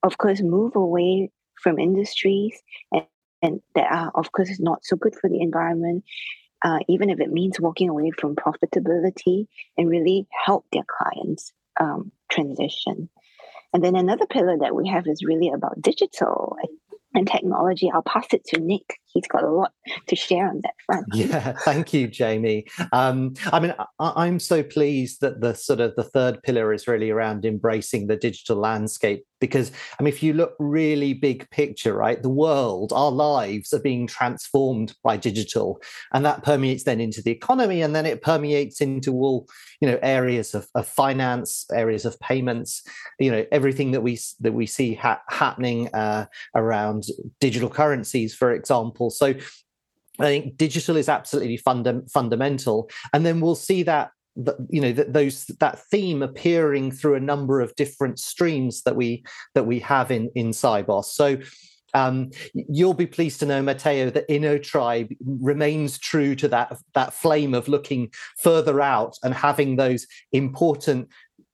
of 0.04 0.18
course, 0.18 0.42
move 0.42 0.76
away 0.76 1.32
from 1.62 1.80
industries 1.80 2.62
and, 2.92 3.06
and 3.42 3.62
that 3.76 3.92
are, 3.92 4.12
of 4.16 4.32
course, 4.32 4.60
not 4.60 4.84
so 4.84 4.96
good 4.96 5.16
for 5.16 5.30
the 5.30 5.42
environment, 5.42 6.04
uh, 6.64 6.80
even 6.88 7.10
if 7.10 7.20
it 7.20 7.32
means 7.32 7.60
walking 7.60 7.90
away 7.90 8.12
from 8.12 8.36
profitability 8.36 9.48
and 9.78 9.90
really 9.90 10.28
help 10.46 10.66
their 10.72 10.86
clients 10.88 11.52
um, 11.80 12.12
transition. 12.32 13.10
And 13.74 13.84
then 13.84 13.96
another 13.96 14.26
pillar 14.26 14.58
that 14.60 14.76
we 14.76 14.88
have 14.88 15.08
is 15.08 15.24
really 15.24 15.50
about 15.50 15.82
digital 15.82 16.58
and 17.14 17.28
technology. 17.28 17.90
I'll 17.92 18.02
pass 18.02 18.28
it 18.34 18.44
to 18.46 18.60
Nick 18.60 19.00
he's 19.14 19.28
got 19.28 19.44
a 19.44 19.50
lot 19.50 19.72
to 20.08 20.16
share 20.16 20.48
on 20.48 20.62
that 20.64 20.74
front. 20.86 21.06
Yeah, 21.14 21.54
thank 21.64 21.94
you, 21.94 22.08
Jamie. 22.08 22.66
Um, 22.92 23.34
I 23.52 23.60
mean, 23.60 23.74
I, 24.00 24.28
am 24.28 24.40
so 24.40 24.64
pleased 24.64 25.22
that 25.22 25.42
the 25.42 25.54
sort 25.54 25.80
of 25.80 25.96
the 25.96 26.04
third 26.04 26.42
pillar 26.44 26.74
is 26.74 26.88
really 26.88 27.10
around 27.10 27.46
embracing 27.46 28.08
the 28.08 28.16
digital 28.16 28.58
landscape 28.58 29.26
because 29.40 29.72
I 30.00 30.04
mean, 30.04 30.14
if 30.14 30.22
you 30.22 30.34
look 30.34 30.56
really 30.60 31.14
big 31.14 31.50
picture, 31.50 31.94
right, 31.94 32.22
the 32.22 32.30
world, 32.30 32.92
our 32.94 33.12
lives 33.12 33.74
are 33.74 33.80
being 33.80 34.08
transformed 34.08 34.96
by 35.04 35.18
digital, 35.18 35.82
and 36.14 36.26
that 36.26 36.44
permeates 36.44 36.84
then 36.84 37.00
into 37.00 37.22
the 37.22 37.32
economy, 37.32 37.82
and 37.82 37.96
then 37.96 38.06
it 38.06 38.22
permeates 38.22 38.82
into 38.82 39.14
all 39.14 39.48
you 39.82 39.88
know 39.90 40.00
areas 40.02 40.54
of, 40.54 40.68
of 40.76 40.88
finance, 40.88 41.66
areas 41.74 42.06
of 42.06 42.20
payments, 42.20 42.84
you 43.20 43.32
know, 43.32 43.46
everything 43.52 43.92
that 43.92 44.02
we 44.02 44.20
that 44.40 44.54
we 44.54 44.66
see 44.66 44.94
ha- 44.94 45.22
happening 45.30 45.88
uh, 45.94 46.26
around 46.56 47.06
digital 47.40 47.70
currencies, 47.70 48.34
for 48.34 48.52
example. 48.52 49.10
So 49.10 49.34
I 50.20 50.26
think 50.26 50.58
digital 50.58 50.98
is 50.98 51.08
absolutely 51.08 51.58
funda- 51.58 52.04
fundamental, 52.12 52.90
and 53.14 53.26
then 53.26 53.40
we'll 53.40 53.56
see 53.56 53.84
that 53.84 54.12
you 54.70 54.82
know 54.82 54.92
that 54.92 55.14
those 55.14 55.46
that 55.60 55.80
theme 55.92 56.22
appearing 56.22 56.92
through 56.92 57.16
a 57.16 57.20
number 57.20 57.60
of 57.62 57.76
different 57.76 58.20
streams 58.20 58.84
that 58.84 58.96
we 58.96 59.24
that 59.56 59.66
we 59.66 59.80
have 59.80 60.12
in 60.12 60.30
in 60.36 60.50
Sibos. 60.50 61.06
So 61.06 61.38
um, 61.94 62.30
you'll 62.54 62.94
be 62.94 63.08
pleased 63.08 63.40
to 63.40 63.46
know, 63.46 63.62
Matteo, 63.62 64.10
that 64.12 64.30
InnoTribe 64.30 65.18
remains 65.26 65.98
true 65.98 66.36
to 66.36 66.48
that 66.50 66.78
that 66.94 67.14
flame 67.14 67.54
of 67.54 67.68
looking 67.68 68.12
further 68.42 68.82
out 68.82 69.18
and 69.24 69.34
having 69.34 69.76
those 69.76 70.06
important 70.32 71.10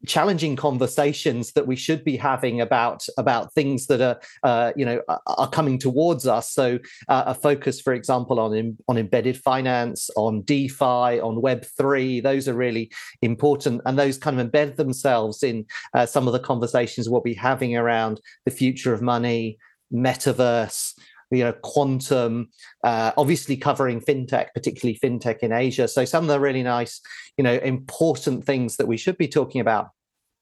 challenging 0.05 0.55
conversations 0.55 1.51
that 1.53 1.67
we 1.67 1.75
should 1.75 2.03
be 2.03 2.17
having 2.17 2.62
about 2.62 3.05
about 3.17 3.53
things 3.53 3.88
that 3.88 4.01
are 4.01 4.19
uh, 4.43 4.71
you 4.75 4.85
know 4.85 5.01
are 5.27 5.50
coming 5.50 5.77
towards 5.77 6.27
us. 6.27 6.51
So 6.51 6.79
uh, 7.07 7.24
a 7.27 7.35
focus 7.35 7.81
for 7.81 7.93
example 7.93 8.39
on 8.39 8.77
on 8.88 8.97
embedded 8.97 9.38
finance 9.38 10.09
on 10.15 10.41
defi 10.43 11.19
on 11.19 11.41
web 11.41 11.65
3 11.77 12.19
those 12.21 12.47
are 12.47 12.53
really 12.53 12.91
important. 13.21 13.81
And 13.85 13.97
those 13.97 14.17
kind 14.17 14.39
of 14.39 14.51
embed 14.51 14.75
themselves 14.75 15.43
in 15.43 15.65
uh, 15.93 16.05
some 16.05 16.27
of 16.27 16.33
the 16.33 16.39
conversations 16.39 17.09
we'll 17.09 17.21
be 17.21 17.33
having 17.33 17.75
around 17.75 18.21
the 18.45 18.51
future 18.51 18.93
of 18.93 19.01
money 19.01 19.57
metaverse 19.93 20.93
you 21.31 21.43
know 21.43 21.53
quantum 21.63 22.50
uh, 22.83 23.12
obviously 23.17 23.57
covering 23.57 24.00
fintech 24.00 24.47
particularly 24.53 25.00
fintech 25.01 25.39
in 25.39 25.51
asia. 25.51 25.88
So 25.88 26.05
some 26.05 26.24
of 26.24 26.27
the 26.27 26.39
really 26.39 26.63
nice 26.63 27.01
you 27.38 27.43
know 27.43 27.55
important 27.55 28.45
things 28.45 28.77
that 28.77 28.88
we 28.88 28.97
should 28.97 29.17
be 29.17 29.27
talking 29.27 29.62
about 29.62 29.89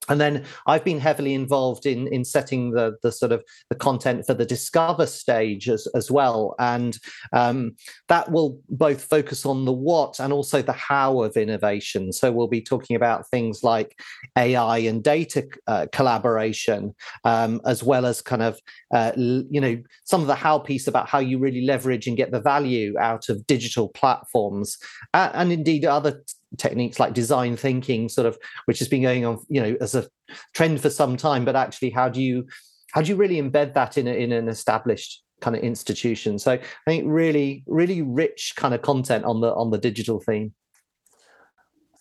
and 0.10 0.20
then 0.20 0.46
I've 0.68 0.84
been 0.84 1.00
heavily 1.00 1.34
involved 1.34 1.86
in 1.86 2.08
in 2.08 2.26
setting 2.26 2.72
the 2.72 2.98
the 3.02 3.12
sort 3.12 3.32
of 3.32 3.44
the 3.70 3.76
content 3.76 4.26
for 4.26 4.34
the 4.34 4.46
discover 4.46 5.06
stage 5.06 5.70
as 5.70 5.88
as 5.96 6.12
well, 6.12 6.56
and 6.60 6.98
um, 7.32 7.76
that 8.08 8.32
will 8.32 8.60
both 8.70 9.04
focus 9.04 9.46
on 9.46 9.66
the 9.66 9.74
what 9.74 10.20
and 10.20 10.34
also 10.34 10.62
the 10.62 10.74
how 10.74 11.22
of 11.22 11.38
innovation. 11.38 12.12
So 12.12 12.32
we'll 12.32 12.48
be 12.48 12.62
talking 12.62 12.96
about 12.96 13.30
things 13.30 13.64
like 13.64 14.00
AI 14.38 14.80
and 14.80 15.04
data 15.04 15.48
uh, 15.68 15.88
collaboration, 15.92 16.94
um, 17.24 17.62
as 17.66 17.84
well 17.84 18.06
as 18.06 18.22
kind 18.22 18.42
of 18.42 18.60
uh, 18.94 19.12
you 19.16 19.62
know 19.62 19.82
some 20.04 20.22
of 20.22 20.28
the 20.28 20.36
how 20.36 20.60
piece 20.60 20.88
about 20.88 21.08
how 21.08 21.20
you 21.20 21.40
really 21.40 21.66
leverage 21.66 22.08
and 22.08 22.18
get 22.18 22.32
the 22.32 22.42
value 22.42 22.98
out 23.00 23.30
of 23.30 23.46
digital 23.48 23.90
platforms, 23.90 24.78
uh, 25.14 25.30
and 25.34 25.52
indeed 25.52 25.86
other 25.86 26.24
techniques 26.58 27.00
like 27.00 27.14
design 27.14 27.56
thinking 27.56 28.10
sort 28.10 28.28
of 28.28 28.38
which 28.66 28.80
has 28.80 28.88
been 28.88 29.02
going 29.02 29.26
on 29.26 29.40
you 29.50 29.62
know 29.62 29.76
as 29.82 29.96
a 29.96 30.08
trend 30.54 30.82
for 30.82 30.90
some 30.90 31.18
time 31.18 31.46
but 31.46 31.56
actually 31.56 31.90
how 31.90 32.08
do 32.08 32.22
you 32.22 32.46
how 32.92 33.02
do 33.02 33.10
you 33.10 33.16
really 33.16 33.42
embed 33.42 33.74
that 33.74 33.98
in, 33.98 34.08
a, 34.08 34.12
in 34.12 34.32
an 34.32 34.48
established 34.48 35.24
kind 35.42 35.56
of 35.56 35.64
institution? 35.64 36.40
So 36.40 36.54
i 36.54 36.60
think 36.88 37.06
really 37.08 37.64
really 37.68 38.02
rich 38.02 38.54
kind 38.56 38.74
of 38.74 38.82
content 38.82 39.26
on 39.26 39.42
the 39.42 39.54
on 39.56 39.72
the 39.72 39.78
digital 39.78 40.20
theme. 40.20 40.54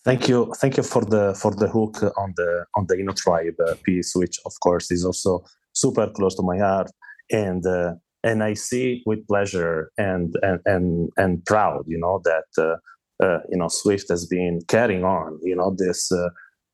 Thank 0.05 0.29
you 0.29 0.53
thank 0.61 0.77
you 0.77 0.83
for 0.83 1.05
the 1.05 1.35
for 1.35 1.55
the 1.55 1.69
hook 1.69 2.03
on 2.17 2.35
the 2.37 2.67
on 2.77 2.87
the 2.89 2.97
InnoTribe 2.97 3.57
Tribe 3.57 3.83
piece 3.85 4.15
which 4.15 4.39
of 4.45 4.53
course 4.61 4.91
is 4.91 5.05
also 5.05 5.45
super 5.73 6.09
close 6.11 6.35
to 6.37 6.43
my 6.43 6.59
heart. 6.59 6.91
And 7.31 7.65
uh, 7.65 7.95
and 8.25 8.43
i 8.43 8.55
see 8.55 9.03
with 9.07 9.27
pleasure 9.27 9.91
and 9.99 10.37
and 10.43 10.61
and, 10.67 11.11
and 11.17 11.45
proud 11.45 11.85
you 11.87 11.99
know 11.99 12.21
that 12.25 12.63
uh, 12.63 12.77
uh, 13.23 13.39
you 13.51 13.59
know 13.59 13.69
Swift 13.69 14.09
has 14.09 14.27
been 14.27 14.61
carrying 14.69 15.05
on 15.05 15.39
you 15.43 15.57
know 15.57 15.75
this 15.77 16.11
uh, 16.13 16.29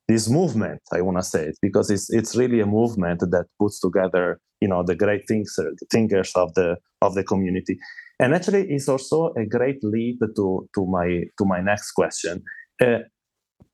this 0.09 0.28
movement 0.28 0.81
I 0.93 1.00
want 1.02 1.19
to 1.19 1.23
say 1.23 1.45
it 1.45 1.59
because 1.62 1.90
it's 1.90 2.11
it's 2.11 2.37
really 2.37 2.61
a 2.61 2.67
movement 2.67 3.21
that 3.21 3.47
puts 3.59 3.81
together 3.81 4.40
you 4.61 4.69
know 4.69 4.83
the 4.83 4.97
great 4.97 5.26
thinkers 5.28 5.59
thinkers 5.90 6.33
of 6.35 6.55
the 6.55 6.76
of 7.02 7.14
the 7.14 7.25
community 7.25 7.78
and 8.19 8.35
actually 8.35 8.69
it's 8.71 8.88
also 8.88 9.33
a 9.37 9.45
great 9.47 9.83
lead 9.83 10.19
to 10.37 10.69
to 10.75 10.87
my 10.87 11.25
to 11.38 11.45
my 11.45 11.61
next 11.61 11.93
question 11.93 12.43
uh, 12.83 12.99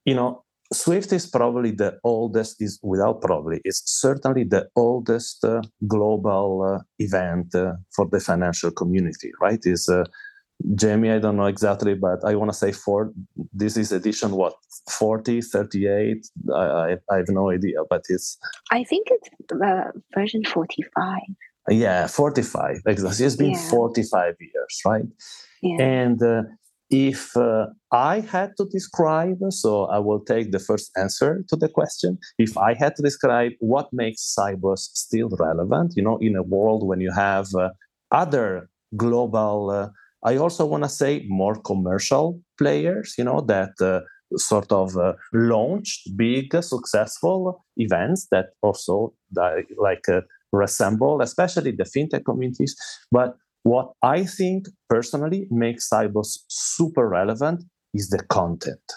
you 0.04 0.14
know 0.14 0.44
Swift 0.72 1.12
is 1.12 1.26
probably 1.26 1.70
the 1.70 1.98
oldest, 2.04 2.60
is 2.60 2.80
without 2.82 3.20
probably, 3.20 3.60
it's 3.64 3.82
certainly 3.86 4.44
the 4.44 4.68
oldest 4.76 5.44
uh, 5.44 5.62
global 5.86 6.62
uh, 6.62 6.82
event 6.98 7.54
uh, 7.54 7.74
for 7.94 8.08
the 8.10 8.18
financial 8.18 8.70
community, 8.70 9.30
right? 9.40 9.60
Is 9.62 9.88
uh, 9.88 10.04
Jamie, 10.74 11.10
I 11.10 11.18
don't 11.18 11.36
know 11.36 11.46
exactly, 11.46 11.94
but 11.94 12.24
I 12.24 12.34
want 12.36 12.50
to 12.50 12.56
say 12.56 12.72
four. 12.72 13.12
This 13.52 13.76
is 13.76 13.92
edition 13.92 14.32
what 14.32 14.54
40, 14.88 15.42
38. 15.42 16.26
I, 16.52 16.56
I, 16.56 16.96
I 17.10 17.16
have 17.16 17.28
no 17.28 17.50
idea, 17.50 17.78
but 17.88 18.02
it's. 18.08 18.38
I 18.70 18.84
think 18.84 19.08
it's 19.10 19.28
uh, 19.52 19.90
version 20.14 20.44
45. 20.44 21.18
Yeah, 21.70 22.06
45. 22.06 22.82
Exactly. 22.86 23.26
It's 23.26 23.36
been 23.36 23.52
yeah. 23.52 23.70
45 23.70 24.34
years, 24.40 24.80
right? 24.86 25.04
Yeah. 25.62 25.82
And 25.82 26.22
uh, 26.22 26.42
if 26.90 27.36
uh, 27.36 27.66
I 27.92 28.20
had 28.20 28.52
to 28.58 28.66
describe, 28.66 29.38
so 29.50 29.84
I 29.86 29.98
will 29.98 30.20
take 30.20 30.52
the 30.52 30.58
first 30.58 30.90
answer 30.96 31.44
to 31.48 31.56
the 31.56 31.68
question. 31.68 32.18
If 32.38 32.56
I 32.56 32.74
had 32.74 32.94
to 32.96 33.02
describe 33.02 33.52
what 33.60 33.88
makes 33.92 34.34
Sibos 34.38 34.90
still 34.94 35.30
relevant, 35.38 35.94
you 35.96 36.02
know, 36.02 36.18
in 36.18 36.36
a 36.36 36.42
world 36.42 36.86
when 36.86 37.00
you 37.00 37.10
have 37.12 37.54
uh, 37.54 37.70
other 38.12 38.68
global 38.96 39.70
uh, 39.70 39.88
I 40.24 40.36
also 40.36 40.64
want 40.64 40.84
to 40.84 40.88
say 40.88 41.24
more 41.28 41.56
commercial 41.56 42.40
players, 42.58 43.14
you 43.18 43.24
know, 43.24 43.40
that 43.42 43.72
uh, 43.80 44.00
sort 44.38 44.72
of 44.72 44.96
uh, 44.96 45.12
launched 45.32 46.16
big, 46.16 46.54
successful 46.62 47.64
events 47.76 48.26
that 48.30 48.46
also 48.62 49.14
like 49.76 50.08
uh, 50.08 50.22
resemble, 50.52 51.20
especially 51.20 51.72
the 51.72 51.84
fintech 51.84 52.24
communities. 52.24 52.74
But 53.10 53.36
what 53.64 53.92
I 54.02 54.24
think 54.24 54.66
personally 54.88 55.46
makes 55.50 55.88
Sibos 55.88 56.38
super 56.48 57.08
relevant 57.08 57.64
is 57.92 58.10
the 58.10 58.22
content. 58.24 58.92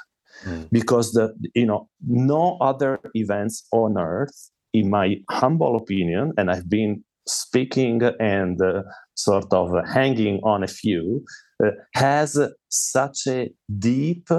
Mm. 0.46 0.70
Because 0.72 1.14
the 1.14 1.34
you 1.56 1.66
know 1.66 1.90
no 2.06 2.58
other 2.62 3.00
events 3.16 3.66
on 3.72 3.98
earth, 3.98 4.52
in 4.74 4.90
my 4.90 5.16
humble 5.32 5.76
opinion, 5.76 6.34
and 6.38 6.52
I've 6.52 6.70
been 6.70 7.04
speaking 7.28 8.02
and 8.20 8.62
uh, 8.62 8.84
sort 9.18 9.52
of 9.52 9.70
hanging 9.88 10.40
on 10.44 10.64
a 10.64 10.68
few, 10.68 11.26
uh, 11.64 11.72
has 11.96 12.40
such 12.70 13.28
a 13.28 13.50
deep 13.80 14.30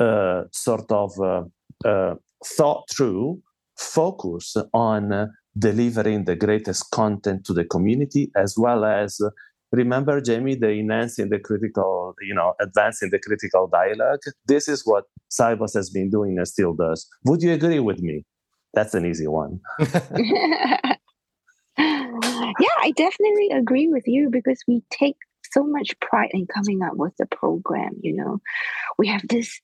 uh, 0.00 0.42
sort 0.52 0.92
of 0.92 1.10
uh, 1.20 1.42
uh, 1.84 2.14
thought 2.44 2.84
through 2.94 3.40
focus 3.76 4.56
on 4.72 5.30
delivering 5.58 6.24
the 6.24 6.36
greatest 6.36 6.90
content 6.90 7.44
to 7.44 7.52
the 7.52 7.64
community 7.64 8.30
as 8.36 8.54
well 8.56 8.84
as 8.84 9.20
remember 9.72 10.20
jamie 10.20 10.54
the 10.54 10.70
enhancing 10.70 11.28
the 11.30 11.38
critical 11.38 12.14
you 12.22 12.34
know 12.34 12.54
advancing 12.60 13.10
the 13.10 13.18
critical 13.18 13.66
dialogue? 13.66 14.20
This 14.46 14.68
is 14.68 14.82
what 14.84 15.04
Sibos 15.30 15.74
has 15.74 15.90
been 15.90 16.10
doing 16.10 16.38
and 16.38 16.46
still 16.46 16.74
does. 16.74 17.06
Would 17.24 17.42
you 17.42 17.52
agree 17.52 17.80
with 17.80 18.00
me? 18.00 18.24
That's 18.74 18.94
an 18.94 19.06
easy 19.06 19.26
one 19.26 19.60
yeah, 22.60 22.68
I 22.80 22.92
definitely 22.92 23.50
agree 23.50 23.88
with 23.88 24.06
you 24.06 24.30
because 24.30 24.62
we 24.66 24.82
take 24.90 25.16
so 25.52 25.64
much 25.64 25.98
pride 26.00 26.30
in 26.32 26.46
coming 26.46 26.82
up 26.82 26.96
with 26.96 27.16
the 27.16 27.26
program. 27.26 27.92
You 28.00 28.16
know, 28.16 28.40
we 28.98 29.08
have 29.08 29.26
this 29.28 29.60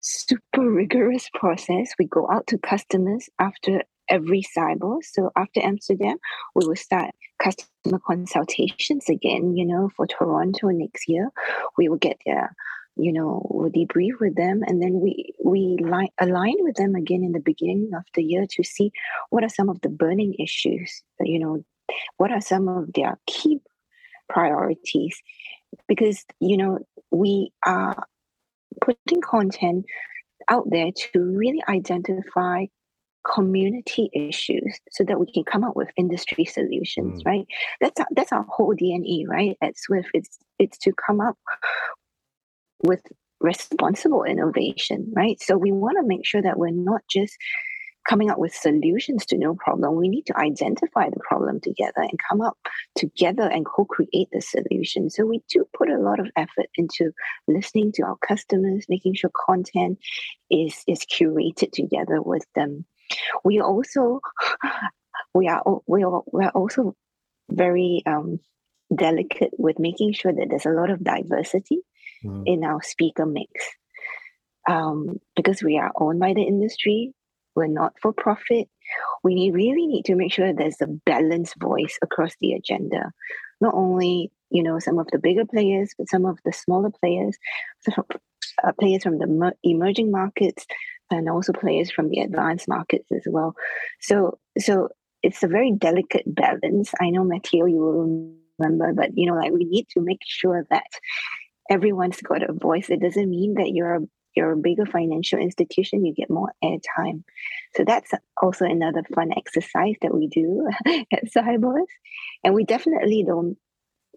super 0.00 0.70
rigorous 0.70 1.28
process. 1.34 1.92
We 1.98 2.06
go 2.06 2.28
out 2.30 2.46
to 2.48 2.58
customers 2.58 3.28
after 3.38 3.82
every 4.08 4.42
cyber. 4.56 4.98
So 5.02 5.30
after 5.36 5.60
Amsterdam, 5.62 6.16
we 6.54 6.66
will 6.66 6.76
start 6.76 7.14
customer 7.42 8.00
consultations 8.06 9.08
again. 9.08 9.56
You 9.56 9.66
know, 9.66 9.90
for 9.96 10.06
Toronto 10.06 10.68
next 10.68 11.08
year, 11.08 11.30
we 11.78 11.88
will 11.88 11.98
get 11.98 12.18
their 12.26 12.54
you 12.96 13.12
know 13.12 13.44
we'll 13.50 13.70
debrief 13.70 14.20
with 14.20 14.36
them 14.36 14.62
and 14.66 14.80
then 14.80 15.00
we 15.00 15.34
we 15.44 15.76
line, 15.80 16.08
align 16.20 16.54
with 16.60 16.76
them 16.76 16.94
again 16.94 17.24
in 17.24 17.32
the 17.32 17.40
beginning 17.40 17.90
of 17.92 18.04
the 18.14 18.22
year 18.22 18.46
to 18.48 18.62
see 18.62 18.92
what 19.30 19.42
are 19.42 19.48
some 19.48 19.68
of 19.68 19.80
the 19.80 19.88
burning 19.88 20.34
issues 20.38 21.02
you 21.20 21.38
know 21.38 21.64
what 22.16 22.30
are 22.30 22.40
some 22.40 22.68
of 22.68 22.92
their 22.92 23.18
key 23.26 23.60
priorities? 24.28 25.20
Because 25.88 26.24
you 26.40 26.56
know 26.56 26.78
we 27.10 27.50
are 27.66 28.04
putting 28.80 29.20
content 29.20 29.86
out 30.48 30.68
there 30.70 30.90
to 30.92 31.20
really 31.20 31.62
identify 31.68 32.66
community 33.24 34.10
issues 34.12 34.78
so 34.90 35.02
that 35.04 35.18
we 35.18 35.30
can 35.32 35.44
come 35.44 35.64
up 35.64 35.74
with 35.74 35.88
industry 35.96 36.44
solutions 36.44 37.22
mm. 37.22 37.26
right? 37.26 37.46
That's 37.80 37.98
our, 38.00 38.06
that's 38.14 38.32
our 38.32 38.44
whole 38.48 38.74
dna 38.74 39.26
right? 39.26 39.56
At 39.62 39.78
swift 39.78 40.08
it's 40.12 40.38
it's 40.58 40.78
to 40.78 40.92
come 40.92 41.20
up 41.20 41.38
with 42.82 43.00
responsible 43.40 44.24
innovation 44.24 45.10
right? 45.16 45.40
So 45.40 45.56
we 45.56 45.72
want 45.72 45.96
to 45.98 46.06
make 46.06 46.26
sure 46.26 46.42
that 46.42 46.58
we're 46.58 46.70
not 46.70 47.00
just 47.08 47.34
coming 48.08 48.30
up 48.30 48.38
with 48.38 48.54
solutions 48.54 49.24
to 49.26 49.38
no 49.38 49.54
problem. 49.54 49.96
We 49.96 50.08
need 50.08 50.26
to 50.26 50.38
identify 50.38 51.08
the 51.10 51.20
problem 51.20 51.60
together 51.60 52.00
and 52.00 52.18
come 52.28 52.40
up 52.40 52.56
together 52.96 53.48
and 53.48 53.64
co 53.64 53.84
create 53.84 54.28
the 54.32 54.40
solution. 54.40 55.10
So 55.10 55.24
we 55.24 55.42
do 55.48 55.66
put 55.76 55.88
a 55.88 55.98
lot 55.98 56.20
of 56.20 56.30
effort 56.36 56.66
into 56.76 57.12
listening 57.48 57.92
to 57.92 58.02
our 58.02 58.16
customers, 58.16 58.86
making 58.88 59.14
sure 59.14 59.30
content 59.46 59.98
is, 60.50 60.82
is 60.86 61.00
curated 61.00 61.72
together 61.72 62.20
with 62.20 62.44
them. 62.54 62.84
We 63.44 63.60
also, 63.60 64.20
we 65.34 65.48
are, 65.48 65.62
we 65.86 66.04
are, 66.04 66.22
we 66.32 66.44
are 66.44 66.50
also 66.50 66.94
very 67.50 68.02
um, 68.06 68.40
delicate 68.94 69.50
with 69.58 69.78
making 69.78 70.12
sure 70.12 70.32
that 70.32 70.46
there's 70.48 70.66
a 70.66 70.70
lot 70.70 70.90
of 70.90 71.02
diversity 71.02 71.80
mm. 72.24 72.42
in 72.46 72.64
our 72.64 72.82
speaker 72.82 73.26
mix. 73.26 73.50
Um, 74.66 75.20
because 75.36 75.62
we 75.62 75.76
are 75.76 75.92
owned 75.94 76.20
by 76.20 76.32
the 76.32 76.42
industry, 76.42 77.12
we're 77.54 77.66
not 77.66 77.94
for 78.00 78.12
profit. 78.12 78.68
We 79.22 79.50
really 79.50 79.86
need 79.86 80.04
to 80.06 80.14
make 80.14 80.32
sure 80.32 80.52
there's 80.52 80.80
a 80.80 80.86
balanced 80.86 81.54
voice 81.60 81.98
across 82.02 82.34
the 82.40 82.52
agenda. 82.52 83.12
Not 83.60 83.74
only, 83.74 84.30
you 84.50 84.62
know, 84.62 84.78
some 84.78 84.98
of 84.98 85.06
the 85.10 85.18
bigger 85.18 85.44
players, 85.44 85.94
but 85.96 86.08
some 86.08 86.26
of 86.26 86.38
the 86.44 86.52
smaller 86.52 86.90
players, 86.90 87.36
uh, 87.96 88.72
players 88.78 89.02
from 89.02 89.18
the 89.18 89.52
emerging 89.62 90.10
markets, 90.10 90.66
and 91.10 91.28
also 91.28 91.52
players 91.52 91.90
from 91.90 92.08
the 92.08 92.20
advanced 92.20 92.68
markets 92.68 93.10
as 93.12 93.22
well. 93.26 93.54
So, 94.00 94.38
so 94.58 94.88
it's 95.22 95.42
a 95.42 95.48
very 95.48 95.72
delicate 95.72 96.24
balance. 96.26 96.92
I 97.00 97.10
know, 97.10 97.24
Matteo, 97.24 97.66
you 97.66 97.76
will 97.76 98.34
remember, 98.58 98.92
but 98.92 99.16
you 99.16 99.26
know, 99.26 99.36
like 99.36 99.52
we 99.52 99.64
need 99.64 99.88
to 99.90 100.00
make 100.00 100.20
sure 100.26 100.66
that 100.70 100.86
everyone's 101.70 102.20
got 102.20 102.48
a 102.48 102.52
voice. 102.52 102.90
It 102.90 103.00
doesn't 103.00 103.30
mean 103.30 103.54
that 103.54 103.70
you're 103.70 104.00
you're 104.34 104.52
a 104.52 104.56
bigger 104.56 104.86
financial 104.86 105.38
institution, 105.38 106.04
you 106.04 106.14
get 106.14 106.30
more 106.30 106.52
airtime. 106.62 107.22
So 107.74 107.84
that's 107.84 108.12
also 108.40 108.64
another 108.64 109.02
fun 109.14 109.30
exercise 109.36 109.94
that 110.02 110.14
we 110.14 110.28
do 110.28 110.68
at 111.12 111.32
Sibos. 111.32 111.86
And 112.42 112.54
we 112.54 112.64
definitely 112.64 113.24
don't 113.26 113.56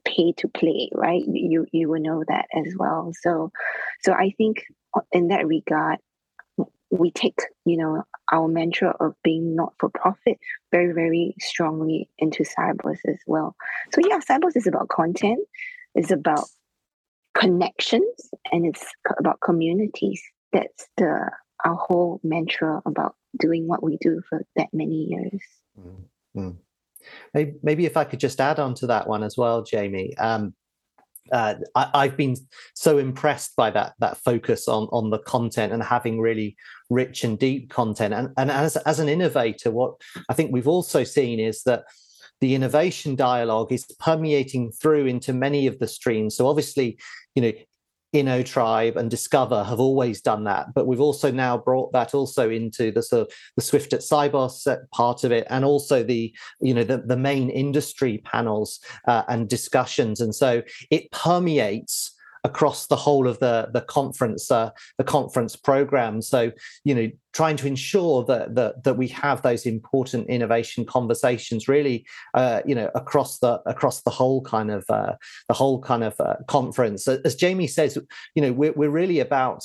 pay 0.06 0.34
to 0.38 0.48
play, 0.48 0.90
right? 0.94 1.24
You 1.26 1.66
you 1.72 1.90
will 1.90 2.02
know 2.02 2.24
that 2.28 2.46
as 2.54 2.74
well. 2.78 3.12
So 3.22 3.52
so 4.02 4.14
I 4.14 4.34
think 4.38 4.64
in 5.12 5.30
that 5.30 5.48
regard, 5.48 6.00
we 6.90 7.12
take, 7.12 7.40
you 7.66 7.78
know, 7.78 8.04
our 8.32 8.48
mantra 8.48 8.96
of 9.00 9.14
being 9.24 9.56
not 9.56 9.74
for 9.80 9.90
profit 9.90 10.38
very, 10.72 10.94
very 10.94 11.36
strongly 11.40 12.10
into 12.18 12.44
Sibos 12.44 13.00
as 13.08 13.18
well. 13.26 13.56
So 13.94 14.02
yeah, 14.08 14.20
Sibos 14.20 14.56
is 14.56 14.68
about 14.68 14.90
content, 14.90 15.40
it's 15.96 16.12
about 16.12 16.46
connections 17.38 18.30
and 18.52 18.66
it's 18.66 18.84
about 19.20 19.40
communities. 19.42 20.22
That's 20.52 20.88
the 20.98 21.30
our 21.66 21.76
whole 21.76 22.20
mantra 22.24 22.82
about 22.86 23.16
doing 23.40 23.68
what 23.68 23.84
we 23.84 23.98
do 23.98 24.22
for 24.30 24.46
that 24.56 24.68
many 24.74 25.08
years. 25.10 25.42
Mm-hmm. 26.36 26.52
Maybe, 27.34 27.86
if 27.86 27.98
I 27.98 28.04
could 28.04 28.20
just 28.20 28.40
add 28.40 28.60
on 28.60 28.74
to 28.76 28.88
that 28.88 29.08
one 29.08 29.24
as 29.24 29.38
well, 29.38 29.64
Jamie. 29.64 30.16
Um, 30.18 30.54
uh, 31.32 31.56
I, 31.76 32.06
have 32.06 32.16
been 32.16 32.38
so 32.74 32.98
impressed 33.00 33.56
by 33.58 33.70
that 33.72 33.94
that 34.00 34.18
focus 34.18 34.70
on 34.70 34.88
on 34.94 35.10
the 35.10 35.20
content 35.20 35.74
and 35.74 35.84
having 35.84 36.22
really 36.22 36.56
rich 36.90 37.24
and 37.24 37.38
deep 37.38 37.70
content. 37.70 38.14
And 38.14 38.30
and 38.38 38.50
as 38.50 38.78
as 38.78 39.00
an 39.00 39.10
innovator, 39.10 39.72
what 39.72 39.96
I 40.30 40.34
think 40.34 40.52
we've 40.52 40.68
also 40.68 41.04
seen 41.04 41.40
is 41.40 41.64
that 41.64 41.84
the 42.40 42.56
innovation 42.56 43.16
dialogue 43.16 43.72
is 43.72 43.86
permeating 44.00 44.72
through 44.72 45.08
into 45.08 45.34
many 45.34 45.68
of 45.68 45.80
the 45.80 45.88
streams. 45.88 46.36
So 46.36 46.48
obviously, 46.48 46.98
you 47.38 47.42
know, 47.42 47.52
InnoTribe 48.16 48.96
and 48.96 49.12
Discover 49.12 49.64
have 49.66 49.80
always 49.80 50.22
done 50.22 50.46
that, 50.46 50.74
but 50.74 50.88
we've 50.88 51.00
also 51.00 51.30
now 51.30 51.56
brought 51.56 51.92
that 51.94 52.16
also 52.16 52.50
into 52.50 52.92
the 52.92 53.04
sort 53.04 53.28
of 53.28 53.34
the 53.56 53.62
Swift 53.62 53.94
at 53.94 54.00
Sibos 54.00 54.66
part 54.92 55.24
of 55.24 55.32
it, 55.32 55.46
and 55.52 55.64
also 55.64 56.02
the 56.04 56.34
you 56.60 56.74
know 56.74 56.84
the, 56.84 56.98
the 56.98 57.18
main 57.18 57.52
industry 57.52 58.18
panels 58.26 58.80
uh, 59.08 59.22
and 59.28 59.48
discussions, 59.48 60.20
and 60.20 60.34
so 60.34 60.64
it 60.90 61.12
permeates 61.12 62.17
across 62.44 62.88
the 62.88 62.96
whole 62.96 63.28
of 63.28 63.40
the 63.40 63.70
the 63.74 63.82
conference 63.82 64.50
uh, 64.52 64.72
the 64.98 65.04
conference 65.04 65.56
program. 65.56 66.22
So 66.22 66.52
you 66.84 66.96
know, 66.96 67.12
trying 67.34 67.58
to 67.58 67.68
ensure 67.68 68.24
that 68.26 68.56
that 68.56 68.84
that 68.84 68.96
we 68.96 69.08
have 69.10 69.42
those 69.42 69.66
important 69.66 70.28
innovation 70.28 70.86
conversations 70.86 71.68
really 71.68 72.06
uh, 72.34 72.62
you 72.66 72.76
know 72.76 72.90
across 72.96 73.40
the 73.40 73.62
across 73.66 74.02
the 74.02 74.12
whole 74.12 74.42
kind 74.42 74.72
of 74.72 74.86
uh, 74.90 75.14
the 75.48 75.54
whole 75.54 75.82
kind 75.82 76.04
of 76.04 76.20
uh, 76.20 76.36
conference. 76.48 77.08
As 77.08 77.36
Jamie 77.36 77.68
says, 77.68 77.98
you 78.36 78.42
know, 78.42 78.54
we're 78.54 78.74
we're 78.74 78.90
really 78.90 79.20
about 79.20 79.64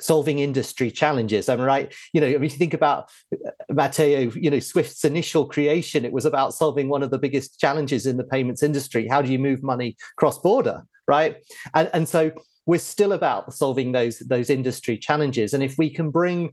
solving 0.00 0.38
industry 0.38 0.90
challenges. 0.90 1.48
I'm 1.48 1.60
right. 1.60 1.92
You 2.12 2.20
know, 2.20 2.26
if 2.26 2.42
you 2.42 2.48
think 2.48 2.74
about 2.74 3.10
uh, 3.32 3.50
Matteo, 3.68 4.30
you 4.32 4.50
know, 4.50 4.58
Swift's 4.58 5.04
initial 5.04 5.46
creation, 5.46 6.04
it 6.04 6.12
was 6.12 6.24
about 6.24 6.54
solving 6.54 6.88
one 6.88 7.02
of 7.02 7.10
the 7.10 7.18
biggest 7.18 7.60
challenges 7.60 8.06
in 8.06 8.16
the 8.16 8.24
payments 8.24 8.62
industry. 8.62 9.06
How 9.06 9.22
do 9.22 9.30
you 9.30 9.38
move 9.38 9.62
money 9.62 9.96
cross 10.16 10.38
border? 10.38 10.84
right? 11.06 11.36
And, 11.74 11.90
and 11.92 12.08
so 12.08 12.32
we're 12.66 12.78
still 12.78 13.12
about 13.12 13.52
solving 13.54 13.92
those 13.92 14.20
those 14.20 14.50
industry 14.50 14.96
challenges. 14.96 15.52
And 15.54 15.62
if 15.62 15.76
we 15.78 15.90
can 15.90 16.10
bring, 16.10 16.52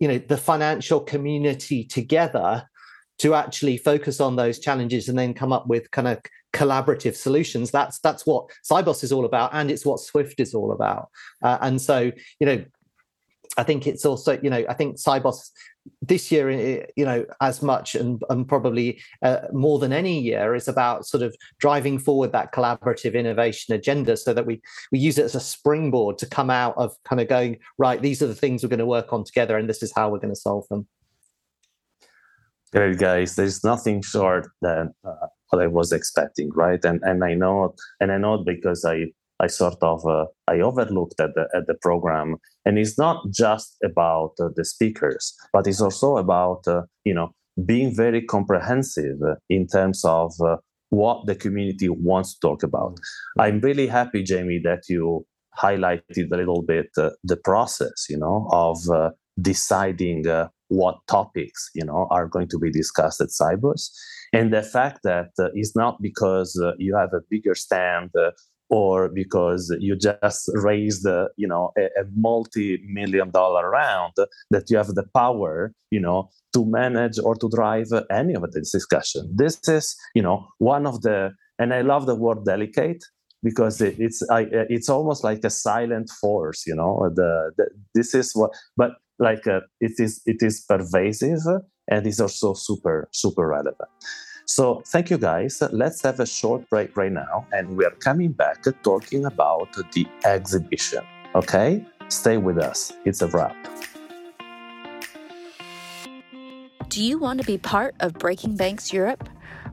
you 0.00 0.08
know, 0.08 0.18
the 0.18 0.36
financial 0.36 1.00
community 1.00 1.84
together 1.84 2.64
to 3.18 3.34
actually 3.34 3.78
focus 3.78 4.20
on 4.20 4.36
those 4.36 4.58
challenges 4.60 5.08
and 5.08 5.18
then 5.18 5.34
come 5.34 5.52
up 5.52 5.66
with 5.66 5.90
kind 5.90 6.06
of 6.06 6.18
collaborative 6.52 7.14
solutions 7.14 7.70
that's 7.70 7.98
that's 8.00 8.26
what 8.26 8.46
Sibos 8.70 9.04
is 9.04 9.12
all 9.12 9.24
about 9.24 9.50
and 9.52 9.70
it's 9.70 9.84
what 9.84 10.00
swift 10.00 10.40
is 10.40 10.54
all 10.54 10.72
about 10.72 11.08
uh, 11.42 11.58
and 11.60 11.80
so 11.80 12.10
you 12.40 12.46
know 12.46 12.64
I 13.58 13.64
think 13.64 13.86
it's 13.86 14.06
also, 14.06 14.38
you 14.40 14.50
know, 14.50 14.64
I 14.68 14.74
think 14.74 14.96
Sibos 14.96 15.50
this 16.00 16.30
year, 16.30 16.48
eh, 16.48 16.86
you 16.96 17.04
know, 17.04 17.26
as 17.40 17.60
much 17.60 17.94
and, 17.96 18.22
and 18.30 18.46
probably 18.46 19.00
uh, 19.22 19.40
more 19.52 19.78
than 19.80 19.92
any 19.92 20.20
year 20.20 20.54
is 20.54 20.68
about 20.68 21.06
sort 21.06 21.22
of 21.22 21.34
driving 21.58 21.98
forward 21.98 22.32
that 22.32 22.52
collaborative 22.52 23.14
innovation 23.14 23.74
agenda 23.74 24.16
so 24.16 24.32
that 24.32 24.46
we 24.46 24.60
we 24.92 24.98
use 24.98 25.18
it 25.18 25.24
as 25.24 25.34
a 25.34 25.40
springboard 25.40 26.18
to 26.18 26.26
come 26.26 26.50
out 26.50 26.74
of 26.76 26.94
kind 27.04 27.20
of 27.20 27.28
going 27.28 27.58
right. 27.78 28.00
These 28.00 28.22
are 28.22 28.28
the 28.28 28.34
things 28.34 28.62
we're 28.62 28.68
going 28.68 28.78
to 28.78 28.86
work 28.86 29.12
on 29.12 29.24
together, 29.24 29.56
and 29.56 29.68
this 29.68 29.82
is 29.82 29.92
how 29.94 30.10
we're 30.10 30.18
going 30.18 30.34
to 30.34 30.40
solve 30.40 30.68
them. 30.68 30.86
Great 32.72 32.98
guys, 32.98 33.34
there's 33.34 33.64
nothing 33.64 34.02
short 34.02 34.46
than 34.60 34.94
uh, 35.04 35.26
what 35.50 35.62
I 35.62 35.66
was 35.66 35.92
expecting, 35.92 36.50
right? 36.54 36.84
And 36.84 37.00
and 37.02 37.24
I 37.24 37.34
know, 37.34 37.74
and 38.00 38.12
I 38.12 38.18
know 38.18 38.42
because 38.44 38.84
I 38.84 39.06
I 39.40 39.46
sort 39.46 39.82
of 39.82 40.04
uh, 40.06 40.26
I 40.46 40.60
overlooked 40.60 41.20
at 41.20 41.34
the 41.34 41.48
at 41.54 41.66
the 41.66 41.74
program, 41.74 42.36
and 42.64 42.78
it's 42.78 42.98
not 42.98 43.24
just 43.30 43.76
about 43.84 44.32
uh, 44.40 44.48
the 44.54 44.64
speakers, 44.64 45.34
but 45.52 45.66
it's 45.66 45.80
also 45.80 46.16
about 46.16 46.66
uh, 46.66 46.82
you 47.04 47.14
know 47.14 47.30
being 47.64 47.94
very 47.94 48.22
comprehensive 48.22 49.18
in 49.48 49.66
terms 49.66 50.04
of 50.04 50.32
uh, 50.44 50.56
what 50.90 51.26
the 51.26 51.34
community 51.34 51.88
wants 51.88 52.34
to 52.34 52.40
talk 52.40 52.62
about. 52.62 52.92
Mm-hmm. 52.92 53.40
I'm 53.40 53.60
really 53.60 53.86
happy, 53.86 54.22
Jamie, 54.22 54.60
that 54.64 54.82
you 54.88 55.26
highlighted 55.56 56.32
a 56.32 56.36
little 56.36 56.62
bit 56.62 56.86
uh, 56.96 57.10
the 57.24 57.36
process, 57.36 58.06
you 58.08 58.16
know, 58.16 58.48
of 58.52 58.78
uh, 58.90 59.10
deciding 59.40 60.24
what 60.68 60.98
topics 61.06 61.70
you 61.74 61.84
know 61.84 62.06
are 62.10 62.26
going 62.26 62.48
to 62.48 62.58
be 62.58 62.70
discussed 62.70 63.20
at 63.20 63.28
Sibos 63.28 63.90
and 64.32 64.52
the 64.52 64.62
fact 64.62 65.00
that 65.04 65.30
uh, 65.38 65.48
it's 65.54 65.74
not 65.76 66.00
because 66.02 66.60
uh, 66.62 66.72
you 66.78 66.96
have 66.96 67.12
a 67.14 67.20
bigger 67.30 67.54
stand 67.54 68.10
uh, 68.16 68.30
or 68.70 69.08
because 69.08 69.74
you 69.80 69.96
just 69.96 70.50
raised 70.54 71.06
you 71.36 71.48
know 71.48 71.72
a, 71.78 71.84
a, 72.00 72.04
multi-million 72.14 73.30
dollar 73.30 73.70
round 73.70 74.12
that 74.50 74.68
you 74.68 74.76
have 74.76 74.88
the 74.88 75.06
power 75.14 75.72
you 75.90 76.00
know 76.00 76.28
to 76.52 76.66
manage 76.66 77.18
or 77.18 77.34
to 77.34 77.48
drive 77.48 77.88
any 78.10 78.34
of 78.34 78.50
this 78.52 78.70
discussion. 78.70 79.32
This 79.34 79.58
is 79.68 79.96
you 80.14 80.22
know 80.22 80.46
one 80.58 80.86
of 80.86 81.02
the 81.02 81.32
and 81.58 81.74
i 81.74 81.80
love 81.80 82.06
the 82.06 82.14
word 82.14 82.44
delicate 82.44 83.04
because 83.42 83.80
it's 83.80 84.22
I, 84.30 84.46
it's 84.50 84.88
almost 84.88 85.22
like 85.22 85.44
a 85.44 85.50
silent 85.50 86.10
force 86.20 86.66
you 86.66 86.74
know 86.74 87.10
the, 87.14 87.52
the 87.56 87.68
this 87.94 88.14
is 88.14 88.32
what 88.34 88.50
but 88.76 88.92
like 89.18 89.46
uh, 89.46 89.60
it 89.80 89.92
is 89.98 90.20
it 90.26 90.38
is 90.42 90.64
pervasive 90.68 91.40
and 91.88 92.06
is 92.06 92.20
also 92.20 92.54
super 92.54 93.08
super 93.12 93.46
relevant 93.46 93.90
so 94.48 94.82
thank 94.86 95.10
you 95.10 95.18
guys. 95.18 95.62
Let's 95.72 96.00
have 96.02 96.20
a 96.20 96.26
short 96.26 96.68
break 96.70 96.96
right 96.96 97.12
now, 97.12 97.46
and 97.52 97.76
we 97.76 97.84
are 97.84 97.90
coming 97.90 98.32
back 98.32 98.64
talking 98.82 99.26
about 99.26 99.68
the 99.92 100.06
exhibition. 100.24 101.04
Okay? 101.34 101.84
Stay 102.08 102.38
with 102.38 102.56
us. 102.56 102.94
It's 103.04 103.20
a 103.20 103.26
wrap. 103.28 103.54
Do 106.88 107.04
you 107.04 107.18
want 107.18 107.40
to 107.42 107.46
be 107.46 107.58
part 107.58 107.94
of 108.00 108.14
Breaking 108.14 108.56
Banks 108.56 108.90
Europe? 108.90 109.28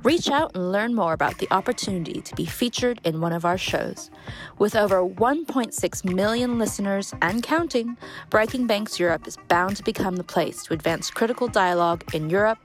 Reach 0.05 0.29
out 0.29 0.53
and 0.53 0.71
learn 0.71 0.93
more 0.93 1.13
about 1.13 1.39
the 1.39 1.47
opportunity 1.49 2.21
to 2.21 2.35
be 2.35 2.45
featured 2.45 3.01
in 3.05 3.21
one 3.21 3.33
of 3.33 3.43
our 3.43 3.57
shows. 3.57 4.11
With 4.59 4.75
over 4.75 4.97
1.6 4.97 6.05
million 6.05 6.59
listeners 6.59 7.11
and 7.23 7.41
counting, 7.41 7.97
Breaking 8.29 8.67
Banks 8.67 8.99
Europe 8.99 9.25
is 9.25 9.39
bound 9.47 9.77
to 9.77 9.83
become 9.83 10.17
the 10.17 10.23
place 10.23 10.61
to 10.65 10.75
advance 10.75 11.09
critical 11.09 11.47
dialogue 11.47 12.03
in 12.13 12.29
Europe 12.29 12.59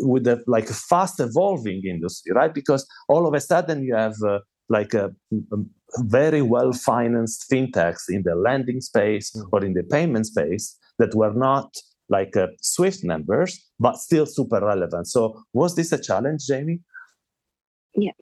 with 0.00 0.24
the 0.24 0.42
like 0.46 0.68
fast 0.68 1.20
evolving 1.20 1.82
industry 1.84 2.32
right 2.32 2.54
because 2.54 2.86
all 3.08 3.26
of 3.26 3.34
a 3.34 3.40
sudden 3.40 3.82
you 3.82 3.94
have 3.94 4.14
uh, 4.26 4.38
like 4.68 4.94
a, 4.94 5.12
a, 5.52 5.56
very 6.00 6.42
well 6.42 6.72
financed 6.72 7.46
fintechs 7.50 8.02
in 8.08 8.22
the 8.24 8.34
lending 8.34 8.80
space 8.80 9.30
mm. 9.30 9.44
or 9.52 9.64
in 9.64 9.72
the 9.72 9.82
payment 9.84 10.26
space 10.26 10.76
that 10.98 11.14
were 11.14 11.32
not 11.32 11.72
like 12.08 12.36
uh, 12.36 12.46
swift 12.60 13.04
members 13.04 13.58
but 13.78 13.96
still 13.96 14.26
super 14.26 14.60
relevant 14.60 15.06
so 15.06 15.42
was 15.52 15.74
this 15.74 15.92
a 15.92 16.00
challenge 16.00 16.46
jamie 16.46 16.80
yeah. 17.96 18.12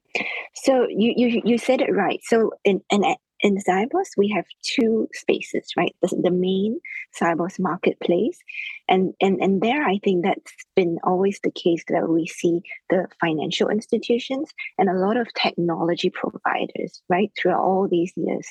So 0.63 0.87
you 0.89 1.13
you 1.15 1.41
you 1.43 1.57
said 1.57 1.81
it 1.81 1.91
right. 1.91 2.21
So 2.23 2.51
in 2.63 2.81
in 2.89 3.03
in 3.41 3.57
Sibos, 3.57 4.07
we 4.17 4.29
have 4.29 4.45
two 4.63 5.09
spaces, 5.13 5.67
right? 5.75 5.93
The, 6.01 6.17
the 6.23 6.31
main 6.31 6.79
Sibos 7.19 7.59
marketplace, 7.59 8.39
and 8.87 9.13
and 9.21 9.41
and 9.41 9.61
there, 9.61 9.83
I 9.83 9.99
think 10.03 10.23
that's 10.23 10.53
been 10.75 10.97
always 11.03 11.39
the 11.43 11.51
case 11.51 11.83
that 11.89 12.07
we 12.07 12.25
see 12.25 12.61
the 12.89 13.07
financial 13.19 13.67
institutions 13.69 14.49
and 14.77 14.89
a 14.89 14.93
lot 14.93 15.17
of 15.17 15.27
technology 15.33 16.09
providers, 16.09 17.01
right, 17.09 17.31
throughout 17.37 17.59
all 17.59 17.87
these 17.89 18.13
years. 18.15 18.47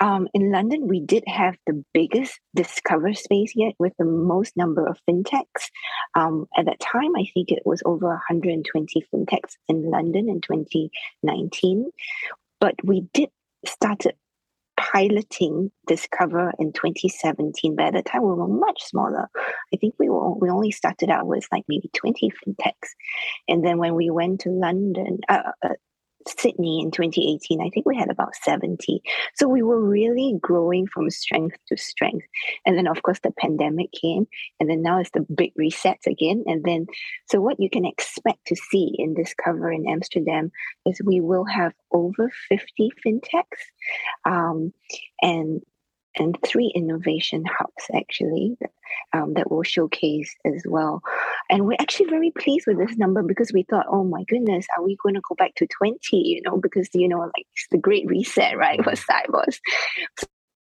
Um, 0.00 0.28
in 0.34 0.50
London, 0.50 0.88
we 0.88 1.00
did 1.00 1.24
have 1.26 1.56
the 1.66 1.84
biggest 1.92 2.40
discover 2.54 3.12
space 3.14 3.52
yet 3.54 3.74
with 3.78 3.92
the 3.98 4.04
most 4.04 4.56
number 4.56 4.86
of 4.86 4.98
fintechs. 5.08 5.70
Um, 6.14 6.46
at 6.56 6.66
that 6.66 6.80
time, 6.80 7.14
I 7.16 7.26
think 7.34 7.50
it 7.50 7.62
was 7.64 7.82
over 7.84 8.08
120 8.08 9.06
fintechs 9.14 9.56
in 9.68 9.90
London 9.90 10.28
in 10.28 10.40
2019. 10.40 11.90
But 12.60 12.74
we 12.84 13.06
did 13.12 13.28
started 13.66 14.14
piloting 14.76 15.70
Discover 15.86 16.52
in 16.58 16.72
2017. 16.72 17.76
But 17.76 17.86
at 17.86 17.92
the 17.94 18.02
time, 18.02 18.22
we 18.22 18.34
were 18.34 18.48
much 18.48 18.82
smaller. 18.82 19.28
I 19.72 19.76
think 19.76 19.94
we 19.98 20.08
were 20.08 20.32
we 20.34 20.50
only 20.50 20.70
started 20.70 21.10
out 21.10 21.26
with 21.26 21.46
like 21.52 21.64
maybe 21.68 21.90
20 21.94 22.30
fintechs, 22.30 22.90
and 23.48 23.64
then 23.64 23.78
when 23.78 23.94
we 23.94 24.10
went 24.10 24.40
to 24.40 24.50
London, 24.50 25.18
uh, 25.28 25.52
uh, 25.62 25.68
Sydney 26.28 26.80
in 26.82 26.90
2018, 26.90 27.60
I 27.60 27.70
think 27.70 27.86
we 27.86 27.96
had 27.96 28.10
about 28.10 28.34
70. 28.36 29.02
So 29.34 29.48
we 29.48 29.62
were 29.62 29.80
really 29.80 30.34
growing 30.40 30.86
from 30.86 31.10
strength 31.10 31.56
to 31.68 31.76
strength. 31.76 32.26
And 32.66 32.76
then, 32.76 32.86
of 32.86 33.02
course, 33.02 33.20
the 33.22 33.32
pandemic 33.32 33.90
came, 33.92 34.26
and 34.60 34.68
then 34.68 34.82
now 34.82 35.00
it's 35.00 35.10
the 35.12 35.26
big 35.34 35.52
reset 35.56 35.98
again. 36.06 36.44
And 36.46 36.64
then, 36.64 36.86
so 37.30 37.40
what 37.40 37.60
you 37.60 37.70
can 37.70 37.84
expect 37.84 38.46
to 38.46 38.56
see 38.56 38.94
in 38.98 39.14
Discover 39.14 39.72
in 39.72 39.88
Amsterdam 39.88 40.50
is 40.86 41.00
we 41.04 41.20
will 41.20 41.44
have 41.44 41.72
over 41.92 42.30
50 42.48 42.90
fintechs. 43.04 43.42
Um, 44.24 44.72
and 45.20 45.62
and 46.16 46.36
three 46.44 46.72
innovation 46.74 47.44
hubs 47.46 47.84
actually 47.94 48.56
um, 49.12 49.34
that 49.34 49.50
will 49.50 49.62
showcase 49.62 50.34
as 50.44 50.62
well. 50.66 51.02
And 51.48 51.66
we're 51.66 51.76
actually 51.80 52.10
very 52.10 52.30
pleased 52.30 52.66
with 52.66 52.78
this 52.78 52.96
number 52.96 53.22
because 53.22 53.52
we 53.52 53.64
thought, 53.64 53.86
oh 53.88 54.04
my 54.04 54.24
goodness, 54.24 54.66
are 54.76 54.84
we 54.84 54.96
going 55.02 55.14
to 55.14 55.22
go 55.28 55.34
back 55.34 55.54
to 55.56 55.66
20? 55.66 55.98
You 56.12 56.42
know, 56.42 56.58
because, 56.58 56.88
you 56.94 57.08
know, 57.08 57.20
like 57.20 57.46
it's 57.54 57.66
the 57.70 57.78
great 57.78 58.06
reset, 58.06 58.56
right, 58.56 58.82
for 58.82 58.92
Sibos. 58.92 59.58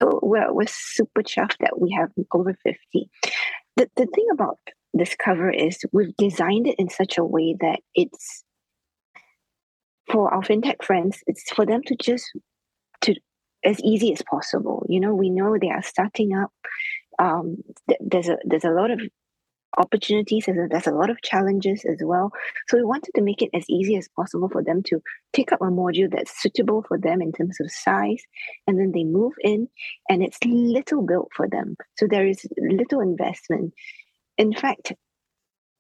So 0.01 0.19
we're, 0.21 0.53
we're 0.53 0.67
super 0.67 1.23
chuffed 1.23 1.57
that 1.59 1.79
we 1.79 1.91
have 1.91 2.09
over 2.33 2.55
50. 2.63 3.09
The, 3.75 3.89
the 3.95 4.05
thing 4.05 4.27
about 4.31 4.57
Discover 4.97 5.51
is 5.51 5.77
we've 5.91 6.15
designed 6.17 6.67
it 6.67 6.75
in 6.79 6.89
such 6.89 7.17
a 7.17 7.23
way 7.23 7.55
that 7.61 7.79
it's 7.93 8.43
for 10.11 10.33
our 10.33 10.41
fintech 10.41 10.83
friends, 10.83 11.23
it's 11.27 11.51
for 11.51 11.65
them 11.65 11.83
to 11.83 11.95
just 11.95 12.31
as 13.63 13.79
easy 13.81 14.13
as 14.13 14.21
possible. 14.29 14.85
You 14.89 14.99
know, 14.99 15.13
we 15.13 15.29
know 15.29 15.57
they 15.57 15.69
are 15.69 15.83
starting 15.83 16.35
up. 16.35 16.51
Um, 17.17 17.57
th- 17.87 17.99
there's 18.01 18.29
a 18.29 18.37
there's 18.45 18.63
a 18.63 18.71
lot 18.71 18.91
of 18.91 19.01
opportunities 19.77 20.45
there's 20.45 20.57
a, 20.57 20.67
there's 20.67 20.87
a 20.87 20.91
lot 20.91 21.09
of 21.09 21.21
challenges 21.21 21.85
as 21.85 21.97
well 22.01 22.31
so 22.67 22.75
we 22.75 22.83
wanted 22.83 23.11
to 23.15 23.21
make 23.21 23.41
it 23.41 23.49
as 23.53 23.69
easy 23.69 23.95
as 23.95 24.09
possible 24.15 24.49
for 24.49 24.63
them 24.63 24.81
to 24.81 25.01
pick 25.31 25.51
up 25.51 25.61
a 25.61 25.65
module 25.65 26.11
that's 26.11 26.41
suitable 26.41 26.83
for 26.87 26.97
them 26.97 27.21
in 27.21 27.31
terms 27.31 27.59
of 27.59 27.71
size 27.71 28.23
and 28.65 28.79
then 28.79 28.91
they 28.91 29.03
move 29.03 29.33
in 29.41 29.67
and 30.09 30.23
it's 30.23 30.39
little 30.43 31.03
built 31.03 31.29
for 31.35 31.47
them 31.47 31.77
so 31.97 32.07
there 32.07 32.25
is 32.25 32.47
little 32.57 32.99
investment 32.99 33.71
in 34.37 34.53
fact 34.53 34.93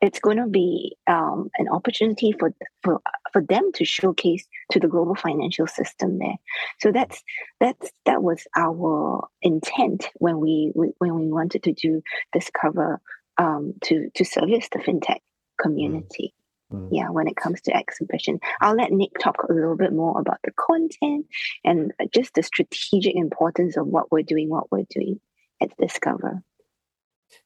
it's 0.01 0.19
going 0.19 0.37
to 0.37 0.47
be 0.47 0.95
um, 1.07 1.49
an 1.57 1.67
opportunity 1.67 2.33
for, 2.39 2.53
for 2.83 3.01
for 3.31 3.41
them 3.43 3.71
to 3.73 3.85
showcase 3.85 4.47
to 4.71 4.79
the 4.79 4.87
global 4.87 5.15
financial 5.15 5.67
system 5.67 6.19
there. 6.19 6.37
So 6.79 6.91
that's 6.91 7.23
that's 7.59 7.91
that 8.05 8.23
was 8.23 8.47
our 8.55 9.27
intent 9.41 10.09
when 10.15 10.39
we, 10.39 10.71
we 10.75 10.91
when 10.99 11.15
we 11.15 11.27
wanted 11.27 11.63
to 11.63 11.73
do 11.73 12.01
this 12.33 12.49
cover 12.59 13.01
um, 13.37 13.73
to 13.83 14.09
to 14.15 14.25
service 14.25 14.67
the 14.71 14.79
fintech 14.79 15.19
community. 15.61 16.33
Mm. 16.71 16.79
mm. 16.79 16.89
Yeah, 16.91 17.09
when 17.09 17.27
it 17.27 17.35
comes 17.35 17.61
to 17.61 17.75
exhibition, 17.75 18.39
I'll 18.61 18.75
let 18.75 18.91
Nick 18.91 19.11
talk 19.19 19.43
a 19.43 19.53
little 19.53 19.75
bit 19.75 19.91
more 19.91 20.19
about 20.19 20.39
the 20.43 20.51
content 20.51 21.25
and 21.63 21.91
just 22.13 22.35
the 22.35 22.43
strategic 22.43 23.15
importance 23.15 23.75
of 23.75 23.87
what 23.87 24.11
we're 24.11 24.23
doing, 24.23 24.49
what 24.49 24.71
we're 24.71 24.85
doing 24.89 25.19
at 25.61 25.75
Discover. 25.77 26.43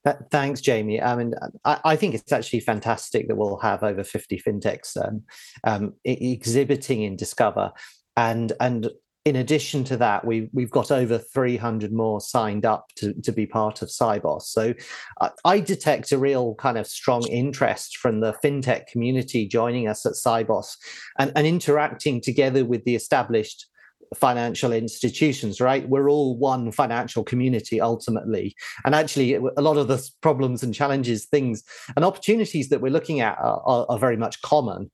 That, 0.04 0.30
thanks, 0.32 0.62
Jamie. 0.62 1.02
I 1.02 1.15
mean, 1.15 1.34
I, 1.65 1.80
I, 1.86 1.96
think 1.96 2.13
it's 2.13 2.32
actually 2.32 2.60
fantastic 2.60 3.28
that 3.28 3.36
we'll 3.36 3.58
have 3.58 3.84
over 3.84 4.04
50 4.04 4.41
fintechs 4.46 4.98
um, 4.98 5.24
um, 5.63 5.93
exhibiting 6.04 7.04
in 7.04 7.15
Discover. 7.15 7.72
And, 8.17 8.54
and 8.60 8.89
in 9.26 9.38
addition 9.38 9.86
to 9.86 9.98
that, 9.98 10.26
we, 10.26 10.50
we've 10.52 10.69
got 10.69 10.91
over 10.91 11.17
300 11.17 11.93
more 11.93 12.19
signed 12.19 12.65
up 12.65 12.88
to, 12.98 13.13
to 13.22 13.32
be 13.32 13.46
part 13.46 13.82
of 13.82 13.88
Sibos. 13.88 14.43
So 14.43 14.74
uh, 15.22 15.30
I 15.46 15.62
detect 15.62 16.12
a 16.12 16.17
real 16.17 16.56
kind 16.56 16.78
of 16.78 16.86
strong 16.86 17.26
interest 17.28 17.98
from 17.98 18.19
the 18.19 18.34
fintech 18.43 18.88
community 18.88 19.48
joining 19.48 19.88
us 19.88 20.06
at 20.06 20.13
Sibos 20.13 20.76
and, 21.17 21.32
and 21.36 21.48
interacting 21.48 22.19
together 22.19 22.65
with 22.65 22.84
the 22.84 22.96
established 22.96 23.67
financial 24.13 24.71
institutions, 24.71 25.60
right? 25.62 25.88
We're 25.88 26.10
all 26.10 26.38
one 26.38 26.71
financial 26.71 27.23
community 27.23 27.82
ultimately. 27.82 28.56
And 28.86 28.95
actually, 28.95 29.36
a 29.36 29.62
lot 29.62 29.78
of 29.78 29.88
the 29.88 30.08
problems 30.21 30.63
and 30.63 30.73
challenges, 30.73 31.26
things, 31.26 31.63
and 31.95 32.06
opportunities 32.06 32.69
that 32.69 32.82
we're 32.82 32.91
looking 32.91 33.21
at 33.21 33.38
are, 33.39 33.62
are, 33.65 33.86
are 33.89 33.99
very 33.99 34.17
much 34.17 34.41
common. 34.41 34.91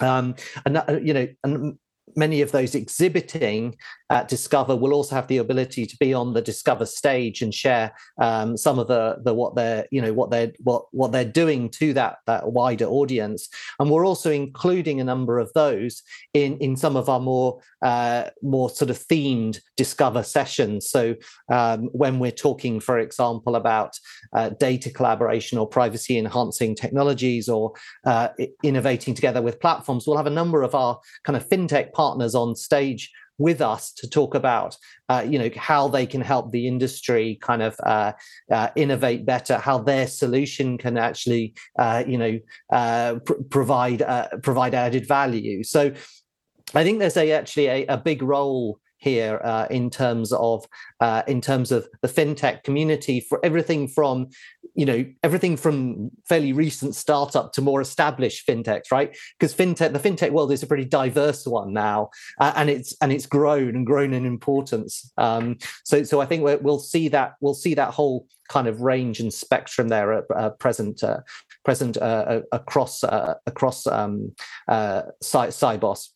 Um, 0.00 0.34
and 0.64 0.76
that, 0.76 1.04
you 1.04 1.12
know, 1.12 1.28
and 1.44 1.78
many 2.16 2.40
of 2.40 2.52
those 2.52 2.74
exhibiting 2.74 3.76
at 4.10 4.28
Discover 4.28 4.76
will 4.76 4.92
also 4.92 5.14
have 5.14 5.28
the 5.28 5.38
ability 5.38 5.86
to 5.86 5.96
be 5.98 6.12
on 6.12 6.34
the 6.34 6.42
Discover 6.42 6.86
stage 6.86 7.42
and 7.42 7.54
share 7.54 7.92
um, 8.20 8.56
some 8.56 8.78
of 8.78 8.88
the 8.88 9.18
the 9.24 9.32
what 9.32 9.54
they're 9.54 9.86
you 9.90 10.02
know 10.02 10.12
what 10.12 10.30
they're 10.30 10.52
what 10.58 10.86
what 10.92 11.12
they're 11.12 11.24
doing 11.24 11.68
to 11.70 11.92
that 11.94 12.18
that 12.26 12.52
wider 12.52 12.86
audience. 12.86 13.48
And 13.78 13.90
we're 13.90 14.06
also 14.06 14.30
including 14.30 15.00
a 15.00 15.04
number 15.04 15.38
of 15.38 15.52
those 15.54 16.02
in 16.34 16.58
in 16.58 16.76
some 16.76 16.96
of 16.96 17.08
our 17.08 17.20
more 17.20 17.60
uh, 17.82 18.30
more 18.42 18.68
sort 18.70 18.90
of 18.90 18.98
themed 18.98 19.60
Discover 19.76 20.24
sessions. 20.24 20.90
So 20.90 21.14
um, 21.50 21.84
when 21.92 22.18
we're 22.18 22.30
talking, 22.32 22.80
for 22.80 22.98
example, 22.98 23.56
about 23.56 23.98
uh, 24.34 24.50
data 24.50 24.90
collaboration 24.90 25.56
or 25.56 25.66
privacy 25.66 26.18
enhancing 26.18 26.74
technologies 26.74 27.48
or 27.48 27.72
uh, 28.04 28.28
innovating 28.62 29.14
together 29.14 29.40
with 29.40 29.60
platforms, 29.60 30.06
we'll 30.06 30.16
have 30.16 30.26
a 30.26 30.30
number 30.30 30.62
of 30.62 30.74
our 30.74 31.00
kind 31.24 31.36
of 31.36 31.48
fintech 31.48 31.92
partners 32.00 32.34
on 32.34 32.56
stage 32.56 33.02
with 33.46 33.60
us 33.60 33.92
to 33.92 34.08
talk 34.08 34.34
about 34.34 34.76
uh, 35.08 35.24
you 35.30 35.38
know 35.38 35.50
how 35.56 35.82
they 35.88 36.06
can 36.12 36.20
help 36.32 36.50
the 36.50 36.66
industry 36.72 37.38
kind 37.48 37.62
of 37.62 37.74
uh, 37.94 38.12
uh, 38.56 38.68
innovate 38.76 39.22
better 39.34 39.56
how 39.68 39.76
their 39.78 40.06
solution 40.06 40.78
can 40.78 40.94
actually 41.08 41.54
uh, 41.78 42.02
you 42.12 42.18
know 42.22 42.34
uh, 42.78 43.14
pr- 43.26 43.42
provide 43.56 44.02
uh, 44.02 44.28
provide 44.42 44.74
added 44.74 45.06
value. 45.06 45.62
So 45.64 45.82
i 46.80 46.84
think 46.84 46.98
there's 47.00 47.16
a 47.16 47.32
actually 47.32 47.66
a, 47.66 47.86
a 47.86 47.98
big 48.10 48.20
role 48.22 48.78
here 49.00 49.40
uh, 49.44 49.66
in 49.70 49.90
terms 49.90 50.32
of 50.32 50.66
uh, 51.00 51.22
in 51.26 51.40
terms 51.40 51.72
of 51.72 51.88
the 52.02 52.08
fintech 52.08 52.62
community 52.62 53.20
for 53.20 53.40
everything 53.44 53.88
from 53.88 54.28
you 54.74 54.86
know 54.86 55.04
everything 55.22 55.56
from 55.56 56.10
fairly 56.28 56.52
recent 56.52 56.94
startup 56.94 57.52
to 57.52 57.60
more 57.60 57.80
established 57.80 58.46
fintechs 58.46 58.92
right 58.92 59.16
because 59.38 59.54
fintech 59.54 59.92
the 59.92 59.98
fintech 59.98 60.30
world 60.30 60.52
is 60.52 60.62
a 60.62 60.66
pretty 60.66 60.84
diverse 60.84 61.46
one 61.46 61.72
now 61.72 62.08
uh, 62.40 62.52
and 62.56 62.70
it's 62.70 62.94
and 63.00 63.12
it's 63.12 63.26
grown 63.26 63.74
and 63.74 63.86
grown 63.86 64.12
in 64.12 64.24
importance 64.24 65.10
um, 65.18 65.56
so 65.84 66.02
so 66.02 66.20
i 66.20 66.26
think 66.26 66.44
we 66.44 66.54
will 66.56 66.78
see 66.78 67.08
that 67.08 67.34
we'll 67.40 67.54
see 67.54 67.74
that 67.74 67.92
whole 67.92 68.26
kind 68.50 68.66
of 68.66 68.80
range 68.82 69.20
and 69.20 69.32
spectrum 69.32 69.88
there 69.88 70.12
at 70.12 70.24
uh, 70.34 70.50
present 70.50 71.02
uh, 71.02 71.20
present 71.64 71.96
uh, 71.96 72.40
across 72.52 73.02
across 73.46 73.86
um, 73.86 74.32
uh, 74.68 75.02
Sibos. 75.22 76.08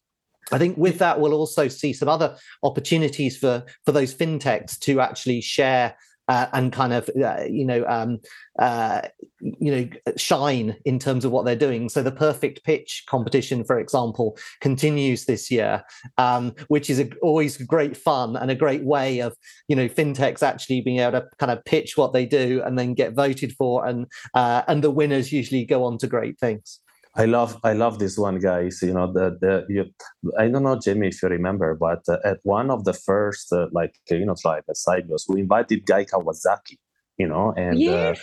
I 0.53 0.59
think 0.59 0.77
with 0.77 0.99
that, 0.99 1.21
we'll 1.21 1.35
also 1.35 1.69
see 1.69 1.93
some 1.93 2.09
other 2.09 2.37
opportunities 2.63 3.37
for 3.37 3.65
for 3.85 3.93
those 3.93 4.15
fintechs 4.15 4.79
to 4.81 5.01
actually 5.01 5.41
share 5.41 5.95
uh, 6.29 6.47
and 6.53 6.73
kind 6.73 6.93
of 6.93 7.09
uh, 7.23 7.45
you 7.49 7.65
know 7.65 7.85
um, 7.87 8.21
uh, 8.59 9.03
you 9.41 9.71
know 9.71 9.89
shine 10.17 10.77
in 10.85 10.99
terms 10.99 11.25
of 11.25 11.33
what 11.33 11.45
they're 11.45 11.57
doing. 11.57 11.89
So 11.89 12.03
the 12.03 12.13
perfect 12.13 12.65
pitch 12.65 13.05
competition, 13.07 13.65
for 13.65 13.79
example, 13.79 14.39
continues 14.61 15.27
this 15.27 15.51
year, 15.51 15.85
um, 16.19 16.55
which 16.69 16.89
is 16.89 17.01
a, 17.01 17.11
always 17.23 17.57
great 17.59 17.97
fun 17.97 18.37
and 18.37 18.51
a 18.51 18.55
great 18.55 18.85
way 18.85 19.21
of 19.21 19.37
you 19.69 19.77
know 19.77 19.89
fintechs 19.89 20.43
actually 20.43 20.81
being 20.81 21.01
able 21.01 21.21
to 21.21 21.29
kind 21.39 21.53
of 21.53 21.65
pitch 21.65 21.97
what 21.97 22.13
they 22.13 22.27
do 22.27 22.63
and 22.65 22.79
then 22.79 22.95
get 22.95 23.15
voted 23.15 23.55
for, 23.57 23.87
and 23.87 24.07
uh, 24.35 24.63
and 24.67 24.83
the 24.83 24.91
winners 24.91 25.33
usually 25.33 25.65
go 25.65 25.85
on 25.85 25.99
to 25.99 26.07
great 26.07 26.39
things. 26.39 26.81
I 27.17 27.27
love 27.27 27.61
I 27.63 27.75
love 27.75 27.99
this 27.99 28.19
one, 28.19 28.41
guys. 28.41 28.81
You 28.83 28.93
know 28.93 29.13
the 29.13 29.39
the 29.41 29.65
you, 29.69 29.85
I 30.39 30.49
don't 30.49 30.65
know, 30.65 30.79
Jamie, 30.79 31.09
if 31.09 31.23
you 31.23 31.29
remember, 31.29 31.75
but 31.75 32.03
uh, 32.09 32.19
at 32.25 32.39
one 32.43 32.71
of 32.71 32.85
the 32.85 32.93
first 32.93 33.53
uh, 33.53 33.69
like 33.73 33.95
you 34.11 34.27
know 34.27 34.35
like 34.45 34.65
at 34.69 34.77
Sibos, 34.77 35.23
we 35.29 35.41
invited 35.41 35.87
Guy 35.87 36.05
Kawasaki. 36.05 36.79
You 37.17 37.29
know, 37.29 37.55
and 37.57 37.81
uh, 37.89 38.15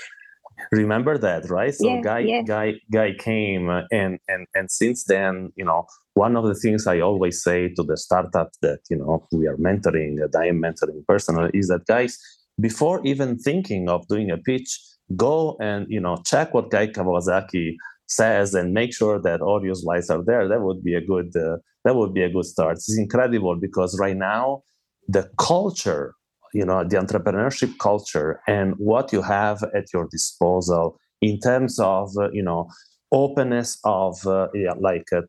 remember 0.74 1.18
that, 1.18 1.50
right? 1.50 1.74
So 1.74 1.88
yeah, 1.88 2.02
Guy 2.02 2.20
yeah. 2.20 2.42
Guy 2.42 2.74
Guy 2.92 3.14
came, 3.18 3.70
uh, 3.70 3.84
and 3.92 4.20
and 4.28 4.46
and 4.54 4.70
since 4.70 5.06
then, 5.06 5.54
you 5.56 5.64
know, 5.64 5.88
one 6.16 6.36
of 6.36 6.46
the 6.46 6.56
things 6.56 6.86
I 6.86 7.00
always 7.00 7.42
say 7.42 7.70
to 7.70 7.84
the 7.84 7.96
startup 7.96 8.52
that 8.62 8.80
you 8.90 8.98
know 8.98 9.26
we 9.32 9.48
are 9.48 9.56
mentoring, 9.56 10.18
that 10.18 10.38
I 10.38 10.48
am 10.48 10.62
mentoring 10.62 11.06
personally, 11.08 11.52
is 11.54 11.70
that 11.70 11.86
guys, 11.86 12.20
before 12.60 13.00
even 13.06 13.38
thinking 13.38 13.88
of 13.88 14.06
doing 14.10 14.32
a 14.32 14.38
pitch, 14.38 14.78
go 15.16 15.56
and 15.62 15.86
you 15.90 16.02
know 16.02 16.18
check 16.26 16.54
what 16.54 16.72
Guy 16.72 16.88
Kawasaki 16.88 17.76
says 18.12 18.54
and 18.54 18.74
make 18.74 18.93
sure 18.93 19.19
that 19.19 19.41
all 19.41 19.63
your 19.63 19.76
slides 19.76 20.10
are 20.10 20.24
there 20.24 20.47
that 20.47 20.62
would 20.62 20.84
be 20.84 20.93
a 20.95 21.02
good 21.02 21.36
uh, 21.36 21.58
that 21.84 21.95
would 21.95 22.13
be 22.13 22.21
a 22.21 22.30
good 22.30 22.45
start. 22.45 22.74
It's 22.78 22.97
incredible 22.97 23.56
because 23.56 23.97
right 24.00 24.17
now 24.17 24.63
the 25.08 25.30
culture 25.38 26.13
you 26.54 26.65
know 26.65 26.84
the 26.84 26.97
entrepreneurship 26.97 27.78
culture 27.80 28.41
and 28.47 28.74
what 28.78 29.13
you 29.13 29.21
have 29.21 29.63
at 29.74 29.86
your 29.93 30.08
disposal 30.12 30.97
in 31.21 31.39
terms 31.39 31.80
of 31.80 32.10
uh, 32.17 32.30
you 32.32 32.43
know 32.43 32.67
openness 33.13 33.78
of 33.84 34.26
uh, 34.28 34.47
yeah, 34.54 34.74
like 34.80 35.06
uh, 35.15 35.21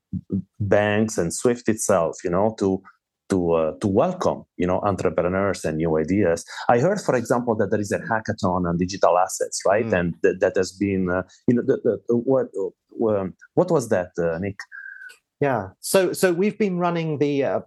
banks 0.60 1.18
and 1.18 1.32
swift 1.32 1.68
itself 1.68 2.16
you 2.24 2.30
know 2.30 2.54
to 2.58 2.82
to 3.30 3.52
uh, 3.52 3.72
to 3.80 3.88
welcome 3.88 4.44
you 4.56 4.66
know 4.66 4.80
entrepreneurs 4.80 5.64
and 5.64 5.78
new 5.78 5.98
ideas. 5.98 6.44
I 6.68 6.78
heard, 6.78 7.00
for 7.00 7.14
example, 7.14 7.54
that 7.56 7.70
there 7.70 7.80
is 7.80 7.92
a 7.92 7.98
hackathon 7.98 8.68
on 8.68 8.76
digital 8.78 9.18
assets, 9.18 9.61
right? 9.66 9.87
Mm. 9.87 9.98
And 9.98 10.14
th- 10.22 10.37
that 10.40 10.56
has 10.56 10.72
been 10.72 11.11
uh, 11.11 11.22
you 11.48 11.54
know 11.54 11.62
the, 11.62 11.78
the, 12.08 12.16
what 12.16 12.46
uh, 12.61 13.28
what 13.54 13.70
was 13.70 13.88
that, 13.88 14.11
uh, 14.18 14.38
Nick? 14.38 14.56
Yeah, 15.40 15.70
so 15.80 16.12
so 16.12 16.32
we've 16.32 16.58
been 16.58 16.78
running 16.78 17.18
the 17.18 17.44
uh, 17.44 17.61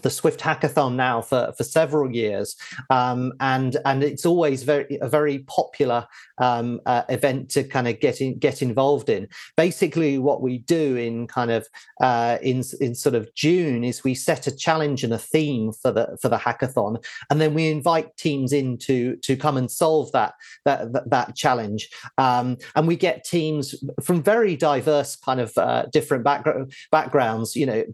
the 0.00 0.10
Swift 0.10 0.40
Hackathon 0.40 0.94
now 0.94 1.20
for, 1.20 1.52
for 1.56 1.64
several 1.64 2.10
years, 2.10 2.56
um, 2.90 3.32
and 3.40 3.76
and 3.84 4.02
it's 4.02 4.24
always 4.24 4.62
very 4.62 4.98
a 5.00 5.08
very 5.08 5.40
popular 5.40 6.06
um, 6.38 6.80
uh, 6.86 7.02
event 7.08 7.50
to 7.50 7.62
kind 7.62 7.86
of 7.86 8.00
get 8.00 8.20
in, 8.20 8.38
get 8.38 8.62
involved 8.62 9.08
in. 9.10 9.28
Basically, 9.56 10.18
what 10.18 10.40
we 10.40 10.58
do 10.58 10.96
in 10.96 11.26
kind 11.26 11.50
of 11.50 11.68
uh, 12.00 12.38
in 12.42 12.62
in 12.80 12.94
sort 12.94 13.14
of 13.14 13.32
June 13.34 13.84
is 13.84 14.02
we 14.02 14.14
set 14.14 14.46
a 14.46 14.56
challenge 14.56 15.04
and 15.04 15.12
a 15.12 15.18
theme 15.18 15.72
for 15.72 15.92
the 15.92 16.16
for 16.20 16.28
the 16.28 16.38
hackathon, 16.38 17.02
and 17.30 17.40
then 17.40 17.52
we 17.52 17.70
invite 17.70 18.16
teams 18.16 18.52
in 18.52 18.78
to 18.78 19.16
to 19.16 19.36
come 19.36 19.56
and 19.56 19.70
solve 19.70 20.10
that 20.12 20.34
that 20.64 20.92
that, 20.94 21.10
that 21.10 21.36
challenge, 21.36 21.90
um, 22.16 22.56
and 22.74 22.88
we 22.88 22.96
get 22.96 23.24
teams 23.24 23.74
from 24.02 24.22
very 24.22 24.56
diverse 24.56 25.16
kind 25.16 25.40
of 25.40 25.56
uh, 25.58 25.84
different 25.92 26.24
background 26.24 26.72
backgrounds. 26.90 27.54
You 27.54 27.66
know, 27.66 27.84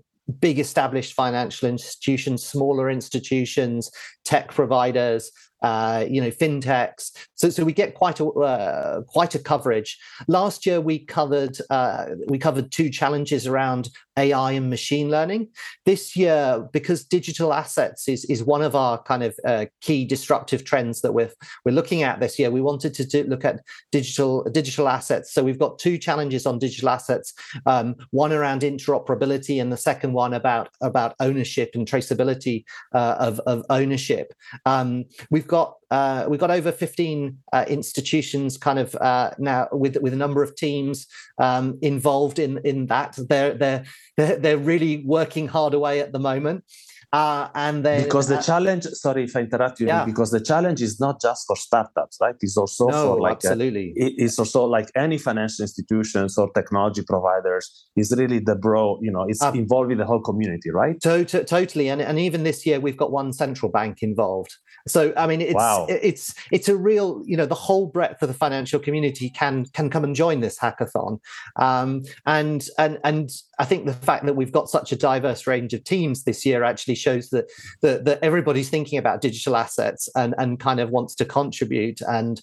big 0.41 0.59
established 0.59 1.15
financial 1.15 1.69
institutions, 1.69 2.45
smaller 2.45 2.91
institutions, 2.91 3.91
tech 4.25 4.53
providers, 4.53 5.31
uh, 5.63 6.05
you 6.09 6.21
know, 6.21 6.31
fintechs. 6.31 7.11
So, 7.35 7.51
so 7.51 7.65
we 7.65 7.73
get 7.73 7.95
quite 7.95 8.21
a 8.21 8.27
uh, 8.27 9.03
quite 9.03 9.35
a 9.35 9.39
coverage. 9.39 9.99
Last 10.29 10.67
year, 10.67 10.81
we 10.81 10.99
covered 11.01 11.59
uh, 11.71 12.07
we 12.29 12.39
covered 12.39 12.71
two 12.71 12.91
challenges 12.91 13.47
around 13.47 13.89
AI 14.17 14.53
and 14.53 14.71
machine 14.71 15.11
learning. 15.11 15.49
This 15.85 16.17
year, 16.17 16.69
because 16.73 17.05
digital 17.05 17.53
assets 17.53 18.09
is 18.09 18.25
is 18.27 18.45
one 18.45 18.63
of 18.63 18.75
our 18.75 19.03
kind 19.03 19.23
of 19.23 19.39
uh, 19.47 19.67
key 19.81 20.05
disruptive 20.05 20.65
trends 20.65 21.01
that 21.01 21.13
we're 21.13 21.33
we're 21.65 21.73
looking 21.73 22.03
at 22.03 22.21
this 22.21 22.39
year, 22.39 22.51
we 22.51 22.61
wanted 22.61 22.95
to 22.95 23.05
do, 23.05 23.25
look 23.25 23.45
at 23.45 23.61
digital 23.91 24.45
digital 24.45 24.89
assets. 24.89 25.33
So 25.33 25.43
we've 25.43 25.59
got 25.59 25.79
two 25.79 25.99
challenges 25.99 26.47
on 26.47 26.59
digital 26.59 26.91
assets. 26.91 27.33
Um, 27.67 27.97
one 28.11 28.33
around 28.33 28.63
interoperability, 28.63 29.61
and 29.61 29.73
the 29.73 29.77
second 29.77 30.13
one 30.13 30.35
about 30.35 30.69
about 30.81 31.15
ownership 31.21 31.71
and 31.75 31.87
traceability 31.87 32.65
uh, 32.95 33.17
of 33.19 33.41
of 33.41 33.65
ownership. 33.71 34.35
Um, 34.67 35.05
we've 35.31 35.48
got 35.49 35.75
uh, 35.91 36.27
we've 36.29 36.39
got 36.39 36.51
over 36.51 36.71
15 36.71 37.39
uh, 37.53 37.65
institutions 37.69 38.57
kind 38.57 38.79
of 38.79 38.95
uh, 38.97 39.31
now 39.39 39.69
with 39.73 39.97
with 40.01 40.13
a 40.13 40.17
number 40.17 40.43
of 40.43 40.55
teams 40.55 41.07
um, 41.39 41.79
involved 41.83 42.39
in 42.39 42.59
in 42.65 42.87
that. 42.87 43.19
They're 43.29 43.55
they're 43.55 43.85
they're 44.17 44.59
really 44.59 45.03
working 45.05 45.49
hard 45.49 45.75
away 45.75 46.01
at 46.01 46.13
the 46.13 46.19
moment. 46.19 46.65
Uh, 47.13 47.49
and 47.55 47.85
then 47.85 48.05
because 48.05 48.29
the 48.29 48.39
uh, 48.39 48.43
challenge 48.43 48.85
sorry 48.85 49.25
if 49.25 49.35
i 49.35 49.41
interrupt 49.41 49.81
you 49.81 49.87
yeah. 49.87 50.05
because 50.05 50.31
the 50.31 50.41
challenge 50.41 50.83
is 50.83 51.01
not 51.01 51.19
just 51.21 51.47
for 51.47 51.57
startups 51.57 52.19
right? 52.21 52.35
It's 52.41 52.57
also 52.57 52.87
no, 52.89 53.15
for 53.15 53.21
like 53.21 53.45
uh, 53.45 53.49
absolutely. 53.49 53.95
a, 53.99 54.07
it's 54.25 54.39
also 54.39 54.65
like 54.65 54.91
any 54.95 55.17
financial 55.17 55.63
institutions 55.63 56.37
or 56.37 56.51
technology 56.53 57.03
providers 57.03 57.87
is 57.97 58.15
really 58.17 58.41
the 58.41 58.57
bro 58.57 58.99
you 59.01 59.11
know 59.11 59.25
it's 59.27 59.43
uh, 59.43 59.53
involving 59.55 59.97
the 59.97 60.05
whole 60.05 60.21
community 60.21 60.71
right? 60.71 61.01
to, 61.01 61.25
to, 61.25 61.45
totally. 61.45 61.89
And, 61.89 62.01
and 62.01 62.19
even 62.19 62.45
this 62.45 62.67
year 62.67 62.81
we've 62.81 62.97
got 62.97 63.11
one 63.11 63.33
central 63.33 63.71
bank 63.71 64.03
involved. 64.03 64.55
So 64.87 65.13
I 65.17 65.27
mean, 65.27 65.41
it's 65.41 65.55
wow. 65.55 65.87
it's 65.89 66.35
it's 66.51 66.69
a 66.69 66.77
real 66.77 67.23
you 67.27 67.37
know 67.37 67.47
the 67.47 67.55
whole 67.55 67.87
breadth 67.87 68.23
of 68.23 68.29
the 68.29 68.35
financial 68.35 68.81
community 68.81 69.29
can 69.31 69.67
can 69.73 69.91
come 69.91 70.05
and 70.05 70.15
join 70.15 70.41
this 70.41 70.59
hackathon, 70.59 71.19
um, 71.57 72.03
and 72.27 72.67
and 72.79 72.99
and 73.05 73.31
I 73.59 73.65
think 73.65 73.87
the 73.87 73.93
fact 73.93 74.25
that 74.25 74.35
we've 74.35 74.53
got 74.53 74.69
such 74.69 74.93
a 74.93 74.97
diverse 74.97 75.47
range 75.47 75.75
of 75.75 75.85
teams 75.85 76.25
this 76.25 76.47
year 76.47 76.65
actually 76.65 76.95
shows 76.99 77.31
that 77.31 77.51
that, 77.83 78.05
that 78.05 78.19
everybody's 78.23 78.71
thinking 78.71 78.99
about 78.99 79.21
digital 79.21 79.57
assets 79.57 80.09
and 80.15 80.35
and 80.39 80.61
kind 80.61 80.81
of 80.81 80.91
wants 80.91 81.15
to 81.17 81.25
contribute. 81.25 82.01
And 82.03 82.41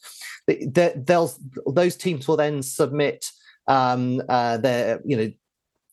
they'll 0.47 1.31
those 1.67 1.95
teams 1.95 2.27
will 2.27 2.37
then 2.37 2.61
submit 2.61 3.25
um, 3.67 4.21
uh, 4.29 4.57
their 4.57 5.01
you 5.05 5.17
know 5.17 5.31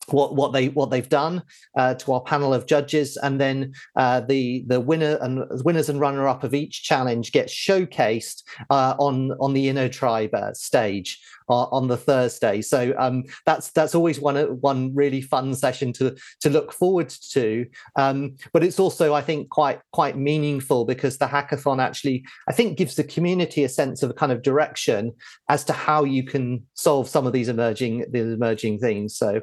what 0.07 0.35
what 0.35 0.51
they 0.51 0.69
what 0.69 0.89
they've 0.89 1.09
done 1.09 1.43
uh, 1.77 1.93
to 1.95 2.13
our 2.13 2.21
panel 2.21 2.53
of 2.53 2.65
judges, 2.65 3.17
and 3.17 3.39
then 3.39 3.73
uh, 3.95 4.21
the 4.21 4.65
the 4.67 4.79
winner 4.79 5.17
and 5.21 5.45
winners 5.63 5.89
and 5.89 5.99
runner 5.99 6.27
up 6.27 6.43
of 6.43 6.53
each 6.53 6.83
challenge 6.83 7.31
gets 7.31 7.53
showcased 7.53 8.43
uh, 8.69 8.95
on 8.99 9.31
on 9.39 9.53
the 9.53 9.67
InnoTribe 9.67 10.33
uh, 10.33 10.53
stage 10.53 11.19
on 11.49 11.87
the 11.87 11.97
Thursday. 11.97 12.61
So 12.61 12.93
um, 12.97 13.23
that's 13.45 13.71
that's 13.71 13.95
always 13.95 14.19
one 14.19 14.37
one 14.61 14.93
really 14.95 15.21
fun 15.21 15.55
session 15.55 15.93
to 15.93 16.15
to 16.41 16.49
look 16.49 16.71
forward 16.73 17.09
to. 17.31 17.65
Um, 17.95 18.35
but 18.51 18.63
it's 18.63 18.79
also 18.79 19.13
I 19.13 19.21
think 19.21 19.49
quite 19.49 19.79
quite 19.91 20.17
meaningful 20.17 20.85
because 20.85 21.17
the 21.17 21.25
hackathon 21.25 21.81
actually 21.81 22.25
I 22.47 22.53
think 22.53 22.77
gives 22.77 22.95
the 22.95 23.03
community 23.03 23.63
a 23.63 23.69
sense 23.69 24.03
of 24.03 24.09
a 24.09 24.13
kind 24.13 24.31
of 24.31 24.41
direction 24.41 25.13
as 25.49 25.63
to 25.65 25.73
how 25.73 26.03
you 26.03 26.23
can 26.23 26.65
solve 26.73 27.07
some 27.07 27.27
of 27.27 27.33
these 27.33 27.49
emerging 27.49 28.05
these 28.09 28.33
emerging 28.33 28.79
things. 28.79 29.15
So 29.15 29.41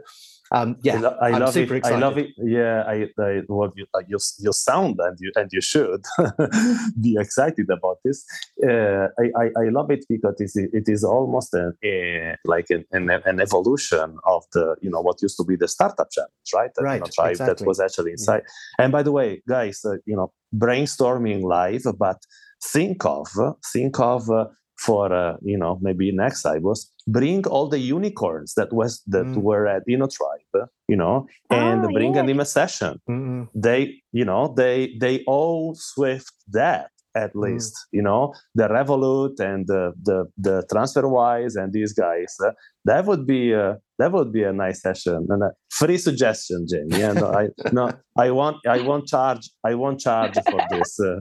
um, 0.53 0.77
yeah, 0.83 0.97
I, 0.97 0.99
lo- 0.99 1.17
I 1.21 1.31
love 1.39 1.57
it. 1.57 1.71
Excited. 1.71 1.97
I 1.97 1.99
love 1.99 2.19
it. 2.19 2.31
Yeah, 2.39 2.83
I, 2.87 3.09
I 3.19 3.43
well, 3.49 3.73
you, 3.77 3.87
you, 4.09 4.19
you 4.39 4.53
sound 4.53 4.99
and 4.99 5.17
you 5.21 5.31
and 5.37 5.49
you 5.53 5.61
should 5.61 6.05
be 7.01 7.17
excited 7.19 7.71
about 7.71 7.99
this. 8.05 8.25
Uh, 8.63 9.09
I, 9.19 9.43
I, 9.43 9.51
I 9.57 9.69
love 9.69 9.91
it 9.93 10.05
because 10.09 10.41
it 10.41 10.45
is, 10.45 10.57
it 10.57 10.89
is 10.89 11.05
almost 11.05 11.55
a, 11.55 11.73
a 11.85 12.37
like 12.45 12.67
an, 12.71 12.85
an, 12.91 13.11
an, 13.11 13.41
evolution 13.41 14.19
of 14.25 14.45
the 14.53 14.75
you 14.83 14.91
know 14.91 15.01
what 15.01 15.23
used 15.23 15.37
to 15.37 15.45
be 15.45 15.55
the 15.55 15.69
startup 15.69 16.11
challenge, 16.11 16.33
right? 16.53 16.71
That, 16.75 16.83
right. 16.83 16.95
You 16.95 17.01
know, 17.01 17.07
tribe 17.15 17.31
exactly. 17.31 17.55
that 17.55 17.67
was 17.67 17.79
actually 17.79 18.13
inside. 18.13 18.43
Yeah. 18.45 18.85
And 18.85 18.93
by 18.93 19.05
the 19.05 19.13
way, 19.13 19.43
guys, 19.49 19.85
uh, 19.85 19.99
you 20.05 20.17
know, 20.17 20.33
brainstorming 20.55 21.43
live, 21.43 21.85
but 21.97 22.19
think 22.63 23.05
of 23.05 23.29
think 23.73 24.01
of. 24.01 24.29
Uh, 24.29 24.47
for 24.81 25.13
uh, 25.13 25.37
you 25.43 25.59
know 25.59 25.79
maybe 25.83 26.11
next 26.11 26.47
I 26.47 26.59
was 26.59 26.91
bring 27.07 27.47
all 27.47 27.69
the 27.69 27.79
unicorns 27.79 28.55
that 28.55 28.73
was 28.73 29.03
that 29.07 29.27
mm. 29.27 29.37
were 29.37 29.67
at 29.67 29.83
InnoTribe, 29.87 30.67
you 30.89 30.97
know, 30.97 31.27
and 31.51 31.85
oh, 31.85 31.93
bring 31.93 32.15
yeah. 32.15 32.23
them 32.23 32.31
in 32.31 32.41
a 32.41 32.45
session. 32.45 33.01
Mm-hmm. 33.09 33.43
They 33.55 34.03
you 34.13 34.25
know 34.25 34.55
they 34.57 34.97
they 34.99 35.23
all 35.27 35.75
swift 35.75 36.35
that 36.49 36.91
at 37.15 37.35
mm. 37.35 37.43
least 37.43 37.75
mm. 37.75 37.87
you 37.93 38.03
know 38.03 38.33
the 38.55 38.69
revolut 38.69 39.39
and 39.41 39.67
the 39.67 39.93
the, 40.03 40.27
the 40.39 40.65
transferwise 40.73 41.61
and 41.61 41.73
these 41.73 41.93
guys 41.93 42.37
uh, 42.45 42.53
that 42.85 43.05
would 43.05 43.27
be 43.27 43.53
a, 43.53 43.79
that 43.99 44.13
would 44.13 44.33
be 44.33 44.43
a 44.43 44.53
nice 44.53 44.81
session 44.81 45.27
and 45.29 45.43
a 45.43 45.51
free 45.71 45.99
suggestion 45.99 46.67
jamie 46.69 46.99
yeah, 46.99 47.13
no, 47.13 47.33
i 47.33 47.49
no 47.73 47.91
i 48.17 48.31
want 48.31 48.57
i 48.67 48.81
won't 48.81 49.07
charge 49.07 49.51
i 49.65 49.75
won't 49.75 50.01
charge 50.01 50.35
for 50.51 50.61
this 50.71 50.99
uh, 51.01 51.21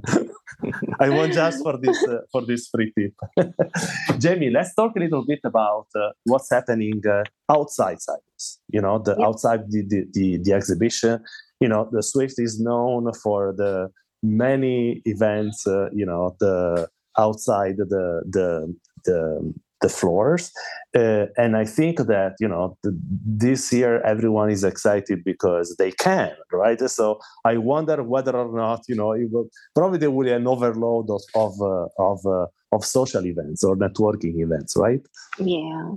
i 0.99 1.09
won't 1.09 1.33
just 1.33 1.61
for 1.63 1.77
this 1.77 2.01
uh, 2.07 2.19
for 2.31 2.45
this 2.45 2.67
free 2.67 2.91
tip 2.97 3.13
jamie 4.19 4.49
let's 4.49 4.73
talk 4.75 4.95
a 4.95 4.99
little 4.99 5.25
bit 5.25 5.39
about 5.43 5.87
uh, 5.95 6.09
what's 6.25 6.49
happening 6.51 7.01
uh, 7.07 7.23
outside 7.51 7.97
Sibos 7.97 8.57
you 8.69 8.81
know 8.81 8.99
the 8.99 9.15
yep. 9.17 9.27
outside 9.27 9.61
the, 9.69 9.81
the, 9.87 10.05
the 10.13 10.37
the 10.43 10.53
exhibition 10.53 11.23
you 11.59 11.67
know 11.67 11.89
the 11.91 12.03
swift 12.03 12.35
is 12.37 12.59
known 12.59 13.11
for 13.13 13.53
the 13.55 13.89
many 14.23 15.01
events, 15.05 15.65
uh, 15.67 15.89
you 15.93 16.05
know, 16.05 16.35
the 16.39 16.87
outside 17.17 17.77
the 17.77 18.21
the 18.29 18.75
the 19.05 19.53
the 19.81 19.89
floors. 19.89 20.51
Uh, 20.95 21.25
and 21.37 21.55
i 21.55 21.63
think 21.63 21.97
that 21.97 22.33
you 22.39 22.47
know 22.47 22.75
this 22.83 23.71
year 23.71 24.01
everyone 24.01 24.49
is 24.49 24.63
excited 24.63 25.23
because 25.23 25.75
they 25.77 25.91
can 25.91 26.31
right? 26.51 26.79
So 26.89 27.19
i 27.45 27.57
wonder 27.57 28.01
whether 28.03 28.35
or 28.35 28.51
not 28.57 28.81
you 28.87 28.95
know 28.95 29.11
it 29.11 29.29
will 29.31 29.47
probably 29.75 29.99
there 29.99 30.11
will 30.11 30.25
be 30.25 30.31
an 30.31 30.47
overload 30.47 31.09
of 31.09 31.21
of 31.35 31.53
uh, 31.61 31.85
of, 31.99 32.19
uh, 32.25 32.47
of 32.71 32.83
social 32.83 33.25
events 33.25 33.63
or 33.63 33.75
networking 33.75 34.39
events 34.45 34.75
right? 34.75 35.01
Yeah. 35.37 35.91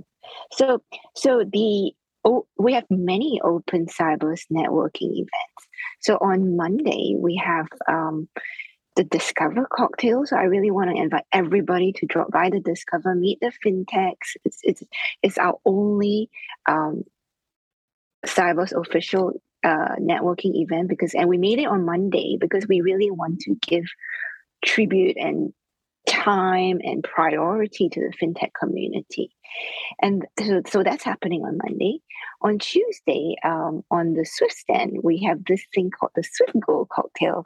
So 0.51 0.83
so 1.15 1.43
the 1.43 1.93
oh, 2.25 2.45
we 2.57 2.73
have 2.73 2.85
many 2.89 3.41
open 3.43 3.87
Sibos 3.87 4.41
networking 4.51 5.11
events 5.13 5.61
so 6.03 6.17
on 6.17 6.57
Monday, 6.57 7.15
we 7.17 7.41
have 7.43 7.67
um, 7.87 8.27
the 8.95 9.03
Discover 9.03 9.67
cocktail. 9.71 10.25
So 10.25 10.35
I 10.35 10.43
really 10.43 10.71
want 10.71 10.89
to 10.89 11.01
invite 11.01 11.23
everybody 11.31 11.93
to 11.93 12.05
drop 12.05 12.31
by 12.31 12.49
the 12.49 12.59
Discover, 12.59 13.15
meet 13.15 13.39
the 13.41 13.51
fintechs. 13.65 14.35
It's 14.43 14.59
it's 14.63 14.83
it's 15.21 15.37
our 15.37 15.55
only 15.65 16.29
um, 16.67 17.03
Sibos 18.25 18.73
official 18.73 19.33
uh, 19.63 19.95
networking 19.99 20.55
event 20.55 20.89
because, 20.89 21.13
and 21.13 21.29
we 21.29 21.37
made 21.37 21.59
it 21.59 21.67
on 21.67 21.85
Monday 21.85 22.37
because 22.39 22.67
we 22.67 22.81
really 22.81 23.09
want 23.09 23.39
to 23.41 23.55
give 23.65 23.85
tribute 24.63 25.15
and 25.17 25.53
time 26.07 26.79
and 26.83 27.03
priority 27.03 27.89
to 27.89 27.99
the 28.01 28.13
fintech 28.21 28.51
community. 28.59 29.31
And 30.01 30.25
so, 30.39 30.61
so 30.67 30.83
that's 30.83 31.03
happening 31.03 31.43
on 31.43 31.59
Monday. 31.63 31.99
On 32.41 32.59
Tuesday, 32.59 33.35
um, 33.43 33.83
on 33.91 34.13
the 34.13 34.25
Swift 34.25 34.55
stand, 34.55 34.97
we 35.03 35.23
have 35.23 35.45
this 35.45 35.63
thing 35.73 35.91
called 35.91 36.11
the 36.15 36.23
Swift 36.23 36.53
Go 36.65 36.87
cocktail. 36.91 37.43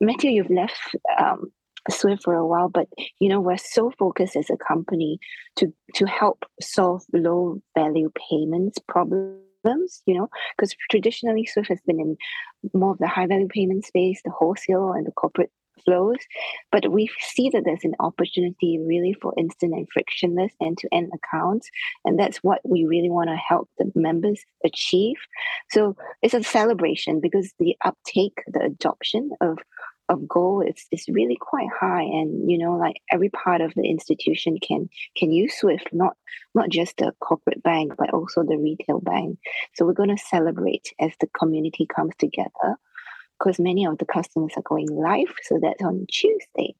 Matteo, 0.00 0.30
you've 0.30 0.50
left 0.50 0.96
um, 1.18 1.52
Swift 1.90 2.24
for 2.24 2.34
a 2.34 2.46
while, 2.46 2.68
but 2.68 2.88
you 3.20 3.28
know 3.28 3.40
we're 3.40 3.56
so 3.56 3.92
focused 3.98 4.36
as 4.36 4.50
a 4.50 4.56
company 4.56 5.18
to 5.56 5.72
to 5.94 6.06
help 6.06 6.44
solve 6.60 7.02
low 7.12 7.62
value 7.76 8.10
payments 8.28 8.78
problems 8.88 9.40
you 10.06 10.14
know, 10.14 10.28
because 10.56 10.74
traditionally 10.90 11.46
Swift 11.46 11.68
has 11.68 11.80
been 11.86 12.00
in 12.00 12.16
more 12.74 12.92
of 12.92 12.98
the 12.98 13.08
high 13.08 13.26
value 13.26 13.48
payment 13.48 13.84
space, 13.84 14.20
the 14.24 14.30
wholesale 14.30 14.92
and 14.92 15.06
the 15.06 15.12
corporate 15.12 15.50
flows. 15.84 16.18
But 16.72 16.90
we 16.90 17.10
see 17.20 17.50
that 17.50 17.62
there's 17.64 17.84
an 17.84 17.94
opportunity 18.00 18.78
really 18.84 19.14
for 19.20 19.34
instant 19.36 19.74
and 19.74 19.88
frictionless 19.92 20.52
end 20.62 20.78
to 20.78 20.88
end 20.92 21.10
accounts. 21.14 21.68
And 22.04 22.18
that's 22.18 22.38
what 22.38 22.60
we 22.64 22.84
really 22.84 23.10
want 23.10 23.30
to 23.30 23.36
help 23.36 23.68
the 23.78 23.90
members 23.94 24.40
achieve. 24.64 25.16
So 25.70 25.96
it's 26.22 26.34
a 26.34 26.42
celebration 26.42 27.20
because 27.20 27.52
the 27.58 27.76
uptake, 27.84 28.42
the 28.48 28.62
adoption 28.62 29.30
of 29.40 29.58
of 30.08 30.28
Go 30.28 30.60
is, 30.60 30.86
is 30.92 31.06
really 31.08 31.36
quite 31.40 31.68
high 31.68 32.02
and 32.02 32.50
you 32.50 32.58
know 32.58 32.76
like 32.76 32.96
every 33.10 33.28
part 33.28 33.60
of 33.60 33.72
the 33.74 33.82
institution 33.82 34.58
can 34.60 34.88
can 35.16 35.32
use 35.32 35.54
swift 35.58 35.88
not 35.92 36.16
not 36.54 36.68
just 36.68 36.96
the 36.98 37.12
corporate 37.20 37.62
bank 37.62 37.94
but 37.98 38.12
also 38.12 38.42
the 38.42 38.56
retail 38.56 39.00
bank 39.00 39.38
so 39.74 39.84
we're 39.84 39.92
going 39.92 40.14
to 40.14 40.22
celebrate 40.30 40.92
as 41.00 41.12
the 41.20 41.26
community 41.38 41.86
comes 41.86 42.12
together 42.18 42.76
because 43.38 43.58
many 43.58 43.86
of 43.86 43.98
the 43.98 44.06
customers 44.06 44.52
are 44.56 44.62
going 44.62 44.88
live. 44.88 45.32
So 45.42 45.58
that's 45.60 45.82
on 45.82 46.06
Tuesday. 46.10 46.74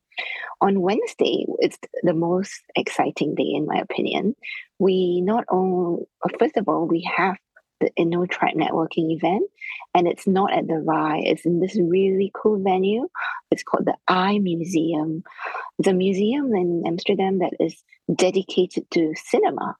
On 0.60 0.80
Wednesday, 0.80 1.44
it's 1.58 1.78
the 2.02 2.14
most 2.14 2.62
exciting 2.74 3.34
day, 3.34 3.52
in 3.54 3.66
my 3.66 3.76
opinion. 3.76 4.34
We 4.78 5.20
not 5.20 5.44
only, 5.50 6.04
uh, 6.24 6.30
first 6.38 6.56
of 6.56 6.68
all, 6.68 6.86
we 6.86 7.08
have 7.16 7.36
the 7.80 7.90
InnoTribe 7.98 8.54
networking 8.54 9.14
event, 9.14 9.44
and 9.94 10.08
it's 10.08 10.26
not 10.26 10.52
at 10.52 10.66
the 10.66 10.78
RAI. 10.78 11.20
It's 11.24 11.44
in 11.44 11.60
this 11.60 11.78
really 11.78 12.32
cool 12.34 12.62
venue. 12.62 13.08
It's 13.50 13.62
called 13.62 13.84
the 13.84 13.96
Eye 14.08 14.38
Museum. 14.38 15.22
It's 15.78 15.88
a 15.88 15.92
museum 15.92 16.54
in 16.54 16.84
Amsterdam 16.86 17.40
that 17.40 17.52
is 17.60 17.82
dedicated 18.14 18.90
to 18.92 19.14
cinema. 19.14 19.76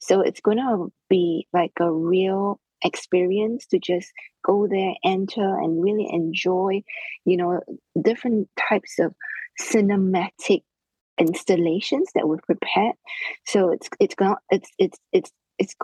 So 0.00 0.20
it's 0.20 0.40
going 0.40 0.58
to 0.58 0.92
be 1.08 1.46
like 1.52 1.72
a 1.80 1.90
real 1.90 2.60
experience 2.82 3.66
to 3.66 3.78
just 3.78 4.10
go 4.46 4.66
there, 4.68 4.94
enter, 5.04 5.58
and 5.58 5.82
really 5.82 6.08
enjoy, 6.10 6.82
you 7.24 7.36
know, 7.36 7.60
different 8.00 8.48
types 8.68 8.98
of 8.98 9.14
cinematic 9.60 10.62
installations 11.18 12.08
that 12.14 12.28
we've 12.28 12.42
prepared. 12.42 12.94
So 13.44 13.70
it's 13.70 13.88
it's 13.98 14.14
going 14.14 14.36
it's 14.50 14.70
it's 14.78 14.98
it's 15.12 15.30
it's 15.58 15.74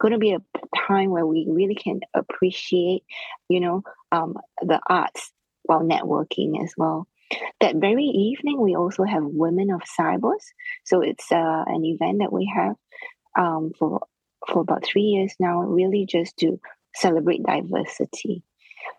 going 0.00 0.12
to 0.12 0.18
be 0.18 0.32
a 0.32 0.42
time 0.86 1.10
where 1.10 1.26
we 1.26 1.46
really 1.48 1.74
can 1.74 2.00
appreciate, 2.14 3.02
you 3.48 3.60
know, 3.60 3.82
um, 4.12 4.34
the 4.62 4.80
arts 4.88 5.32
while 5.64 5.82
networking 5.82 6.62
as 6.64 6.72
well. 6.76 7.06
That 7.60 7.76
very 7.76 8.04
evening, 8.04 8.60
we 8.60 8.74
also 8.74 9.04
have 9.04 9.22
Women 9.24 9.70
of 9.70 9.82
Sibos. 9.82 10.44
So 10.84 11.00
it's 11.00 11.30
uh, 11.30 11.64
an 11.66 11.84
event 11.84 12.18
that 12.20 12.32
we 12.32 12.50
have 12.54 12.74
um, 13.38 13.72
for 13.78 14.00
for 14.48 14.62
about 14.62 14.84
three 14.84 15.02
years 15.02 15.34
now, 15.38 15.60
really 15.60 16.06
just 16.06 16.36
to 16.38 16.58
celebrate 16.94 17.42
diversity. 17.44 18.42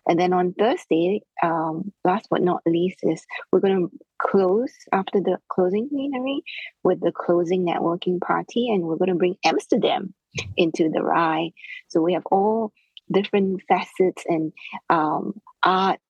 And 0.08 0.18
then 0.18 0.32
on 0.32 0.54
Thursday, 0.54 1.22
um, 1.42 1.92
last 2.04 2.28
but 2.30 2.42
not 2.42 2.62
least, 2.66 2.98
is 3.02 3.24
we're 3.50 3.60
going 3.60 3.88
to 3.88 3.98
close 4.20 4.72
after 4.92 5.20
the 5.20 5.38
closing 5.48 5.88
plenary 5.88 6.42
with 6.82 7.00
the 7.00 7.12
closing 7.12 7.66
networking 7.66 8.20
party, 8.20 8.68
and 8.70 8.82
we're 8.82 8.96
going 8.96 9.10
to 9.10 9.16
bring 9.16 9.36
Amsterdam 9.44 10.14
into 10.56 10.88
the 10.88 11.02
RAI. 11.02 11.52
So 11.88 12.00
we 12.00 12.14
have 12.14 12.26
all 12.26 12.72
different 13.12 13.62
facets 13.68 14.24
and 14.26 14.52
um, 14.88 15.40
arts 15.62 16.00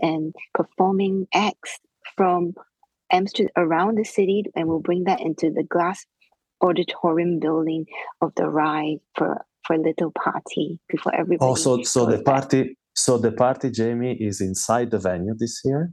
and 0.00 0.34
performing 0.54 1.26
acts 1.34 1.78
from 2.16 2.54
Amsterdam 3.10 3.52
around 3.56 3.98
the 3.98 4.04
city, 4.04 4.44
and 4.54 4.68
we'll 4.68 4.80
bring 4.80 5.04
that 5.04 5.20
into 5.20 5.50
the 5.50 5.64
glass 5.64 6.06
auditorium 6.62 7.40
building 7.40 7.86
of 8.22 8.34
the 8.36 8.48
RAI 8.48 8.98
for 9.14 9.44
for 9.66 9.74
a 9.74 9.80
little 9.80 10.12
party 10.12 10.78
before 10.88 11.14
everybody. 11.14 11.46
Also, 11.48 11.82
so 11.82 12.06
the 12.06 12.22
party 12.22 12.76
so 12.94 13.18
the 13.18 13.32
party, 13.32 13.70
Jamie, 13.70 14.14
is 14.14 14.40
inside 14.40 14.90
the 14.90 14.98
venue 14.98 15.34
this 15.36 15.60
year. 15.64 15.92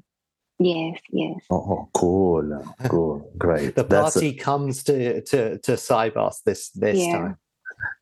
Yes, 0.60 1.00
yes. 1.10 1.40
Oh, 1.50 1.56
oh 1.56 1.90
cool, 1.94 2.76
cool, 2.88 3.32
great. 3.38 3.76
the 3.76 3.84
party 3.84 4.30
a, 4.30 4.34
comes 4.34 4.84
to 4.84 5.22
to 5.22 5.58
to 5.58 5.72
Sibos 5.72 6.44
this 6.46 6.70
this 6.72 7.00
yeah. 7.00 7.18
time. 7.18 7.38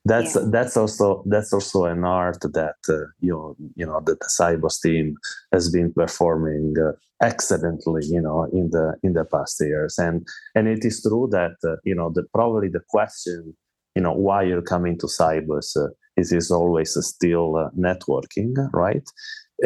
That's 0.04 0.36
yeah. 0.36 0.42
that's 0.52 0.76
also 0.76 1.24
that's 1.26 1.54
also 1.54 1.86
an 1.86 2.04
art 2.04 2.42
that 2.42 2.76
uh, 2.90 3.08
you 3.22 3.32
know 3.32 3.56
you 3.76 3.86
know 3.86 4.02
that 4.06 4.20
the 4.20 4.26
Sibos 4.26 4.82
team 4.82 5.16
has 5.54 5.72
been 5.72 5.94
performing 5.94 6.74
uh, 6.78 6.92
excellently 7.24 8.06
you 8.06 8.22
know 8.22 8.44
in 8.52 8.72
the 8.72 8.96
in 9.04 9.14
the 9.14 9.24
past 9.24 9.62
years 9.62 9.98
and 9.98 10.28
and 10.56 10.68
it 10.68 10.84
is 10.84 11.02
true 11.02 11.30
that 11.32 11.56
uh, 11.66 11.76
you 11.86 11.96
know 11.96 12.10
the 12.14 12.24
probably 12.34 12.68
the 12.68 12.82
question 12.90 13.56
you 14.00 14.04
know 14.04 14.14
why 14.14 14.44
you're 14.44 14.70
coming 14.74 14.98
to 14.98 15.08
Sibos 15.08 15.76
uh, 15.76 15.90
is 16.16 16.32
is 16.32 16.52
always 16.52 16.92
still 17.06 17.58
uh, 17.58 17.70
networking 17.78 18.54
right? 18.72 19.08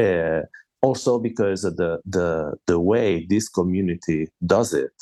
Uh, 0.06 0.42
also 0.82 1.20
because 1.20 1.62
the 1.62 1.92
the 2.18 2.56
the 2.66 2.80
way 2.80 3.28
this 3.30 3.48
community 3.48 4.22
does 4.54 4.74
it 4.74 4.98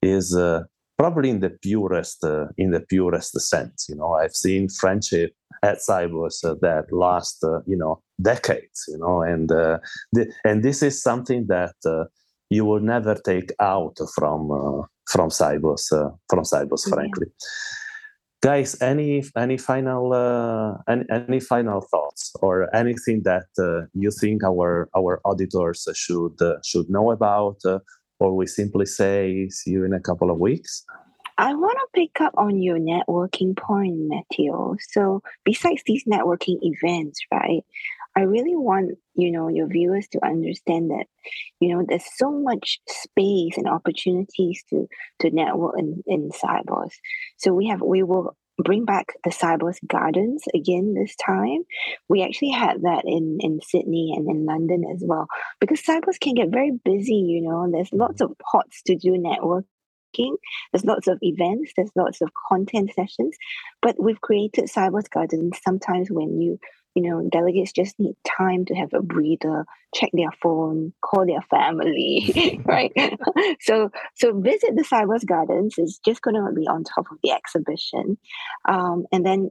is 0.00 0.34
uh, 0.34 0.62
probably 0.98 1.28
in 1.28 1.40
the 1.40 1.50
purest 1.50 2.24
uh, 2.24 2.46
in 2.56 2.70
the 2.70 2.80
purest 2.80 3.38
sense 3.52 3.86
you 3.90 3.96
know? 3.96 4.12
I've 4.14 4.36
seen 4.46 4.70
friendship 4.82 5.34
at 5.62 5.78
Sibos 5.86 6.42
uh, 6.42 6.54
that 6.62 6.86
last 6.90 7.44
uh, 7.44 7.60
you 7.66 7.76
know 7.76 8.02
decades 8.30 8.80
you 8.88 8.98
know? 8.98 9.20
And 9.20 9.52
uh, 9.52 9.78
the, 10.14 10.32
and 10.48 10.62
this 10.62 10.82
is 10.82 11.02
something 11.02 11.46
that 11.48 11.76
uh, 11.84 12.04
you 12.48 12.64
will 12.64 12.84
never 12.94 13.14
take 13.14 13.52
out 13.60 13.98
from 14.14 14.40
from 15.12 15.28
Sibos 15.28 15.84
from 16.30 16.44
Sibos, 16.52 16.82
mm-hmm. 16.82 16.94
frankly 16.94 17.26
guys 18.42 18.80
any 18.80 19.22
any 19.36 19.58
final 19.58 20.12
uh, 20.12 20.74
any, 20.88 21.04
any 21.10 21.40
final 21.40 21.80
thoughts 21.80 22.32
or 22.40 22.74
anything 22.74 23.22
that 23.24 23.46
uh, 23.58 23.86
you 23.94 24.10
think 24.10 24.42
our 24.42 24.88
our 24.96 25.20
auditors 25.24 25.86
should 25.94 26.40
uh, 26.40 26.56
should 26.64 26.88
know 26.88 27.10
about 27.10 27.58
uh, 27.64 27.78
or 28.18 28.34
we 28.34 28.46
simply 28.46 28.86
say 28.86 29.48
see 29.50 29.72
you 29.72 29.84
in 29.84 29.92
a 29.92 30.00
couple 30.00 30.30
of 30.30 30.38
weeks 30.38 30.84
I 31.38 31.54
want 31.54 31.78
to 31.78 31.98
pick 31.98 32.20
up 32.20 32.34
on 32.36 32.60
your 32.60 32.78
networking 32.78 33.56
point, 33.56 33.96
Matteo. 33.96 34.76
So, 34.90 35.22
besides 35.42 35.82
these 35.86 36.04
networking 36.04 36.58
events, 36.60 37.18
right? 37.32 37.64
I 38.16 38.22
really 38.22 38.56
want 38.56 38.98
you 39.14 39.30
know 39.30 39.48
your 39.48 39.68
viewers 39.68 40.08
to 40.12 40.24
understand 40.24 40.90
that 40.90 41.06
you 41.60 41.74
know 41.74 41.84
there's 41.86 42.04
so 42.16 42.30
much 42.30 42.80
space 42.88 43.56
and 43.56 43.68
opportunities 43.68 44.62
to 44.70 44.86
to 45.20 45.30
network 45.30 45.74
in 45.78 46.02
in 46.06 46.30
Sibos. 46.30 46.90
So 47.38 47.52
we 47.52 47.68
have 47.68 47.80
we 47.80 48.02
will 48.02 48.36
bring 48.62 48.84
back 48.84 49.14
the 49.24 49.30
Sibos 49.30 49.78
Gardens 49.86 50.42
again 50.54 50.94
this 50.94 51.14
time. 51.16 51.62
We 52.08 52.22
actually 52.22 52.50
had 52.50 52.82
that 52.82 53.04
in 53.06 53.38
in 53.40 53.60
Sydney 53.62 54.12
and 54.16 54.28
in 54.28 54.44
London 54.44 54.84
as 54.92 55.02
well 55.04 55.26
because 55.60 55.80
Sibos 55.82 56.18
can 56.20 56.34
get 56.34 56.50
very 56.50 56.72
busy. 56.84 57.14
You 57.14 57.42
know, 57.42 57.68
there's 57.70 57.92
lots 57.92 58.20
of 58.20 58.32
pots 58.50 58.82
to 58.86 58.96
do 58.96 59.12
networking. 59.12 60.34
There's 60.72 60.84
lots 60.84 61.06
of 61.06 61.18
events, 61.22 61.72
there's 61.76 61.92
lots 61.94 62.20
of 62.20 62.30
content 62.48 62.90
sessions, 62.94 63.36
but 63.80 63.94
we've 64.02 64.20
created 64.20 64.64
Sibos 64.64 65.08
Gardens 65.08 65.58
sometimes 65.64 66.10
when 66.10 66.40
you 66.40 66.58
you 66.94 67.02
know, 67.02 67.28
delegates 67.30 67.72
just 67.72 67.98
need 67.98 68.16
time 68.26 68.64
to 68.66 68.74
have 68.74 68.92
a 68.92 69.02
breather, 69.02 69.64
check 69.94 70.10
their 70.12 70.32
phone, 70.42 70.92
call 71.02 71.26
their 71.26 71.42
family, 71.42 72.60
right? 72.64 72.92
so, 73.60 73.90
so 74.14 74.38
visit 74.38 74.74
the 74.74 74.84
Sibos 74.84 75.24
Gardens 75.26 75.78
is 75.78 76.00
just 76.04 76.22
going 76.22 76.34
to 76.34 76.52
be 76.52 76.66
on 76.66 76.84
top 76.84 77.06
of 77.10 77.18
the 77.22 77.30
exhibition, 77.30 78.18
um, 78.68 79.04
and 79.12 79.24
then 79.24 79.50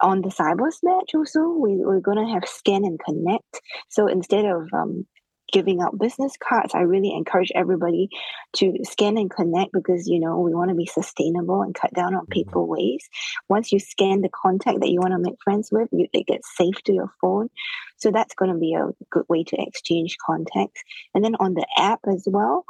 on 0.00 0.22
the 0.22 0.28
Sibos 0.28 0.78
match 0.82 1.10
also 1.14 1.48
we, 1.48 1.76
we're 1.76 2.00
going 2.00 2.24
to 2.24 2.32
have 2.32 2.46
scan 2.46 2.84
and 2.84 3.00
connect. 3.00 3.60
So 3.88 4.06
instead 4.06 4.44
of 4.44 4.68
um, 4.72 5.06
giving 5.50 5.80
out 5.80 5.98
business 5.98 6.34
cards, 6.36 6.74
I 6.74 6.80
really 6.80 7.12
encourage 7.12 7.52
everybody 7.54 8.08
to 8.54 8.74
scan 8.84 9.16
and 9.16 9.30
connect 9.30 9.72
because 9.72 10.06
you 10.06 10.20
know 10.20 10.38
we 10.40 10.54
want 10.54 10.70
to 10.70 10.74
be 10.74 10.86
sustainable 10.86 11.62
and 11.62 11.74
cut 11.74 11.92
down 11.94 12.14
on 12.14 12.22
mm-hmm. 12.22 12.32
paper 12.32 12.62
waste. 12.62 13.08
Once 13.48 13.72
you 13.72 13.78
scan 13.78 14.20
the 14.20 14.28
contact 14.28 14.80
that 14.80 14.90
you 14.90 15.00
want 15.00 15.12
to 15.12 15.18
make 15.18 15.36
friends 15.42 15.70
with, 15.72 15.88
you, 15.92 16.06
it 16.12 16.26
gets 16.26 16.48
saved 16.56 16.84
to 16.86 16.92
your 16.92 17.12
phone. 17.20 17.48
So 17.96 18.10
that's 18.10 18.34
going 18.34 18.52
to 18.52 18.58
be 18.58 18.74
a 18.74 18.88
good 19.10 19.24
way 19.28 19.44
to 19.44 19.56
exchange 19.60 20.16
contacts. 20.24 20.82
And 21.14 21.22
then 21.22 21.34
on 21.34 21.54
the 21.54 21.66
app 21.76 22.00
as 22.10 22.24
well, 22.26 22.64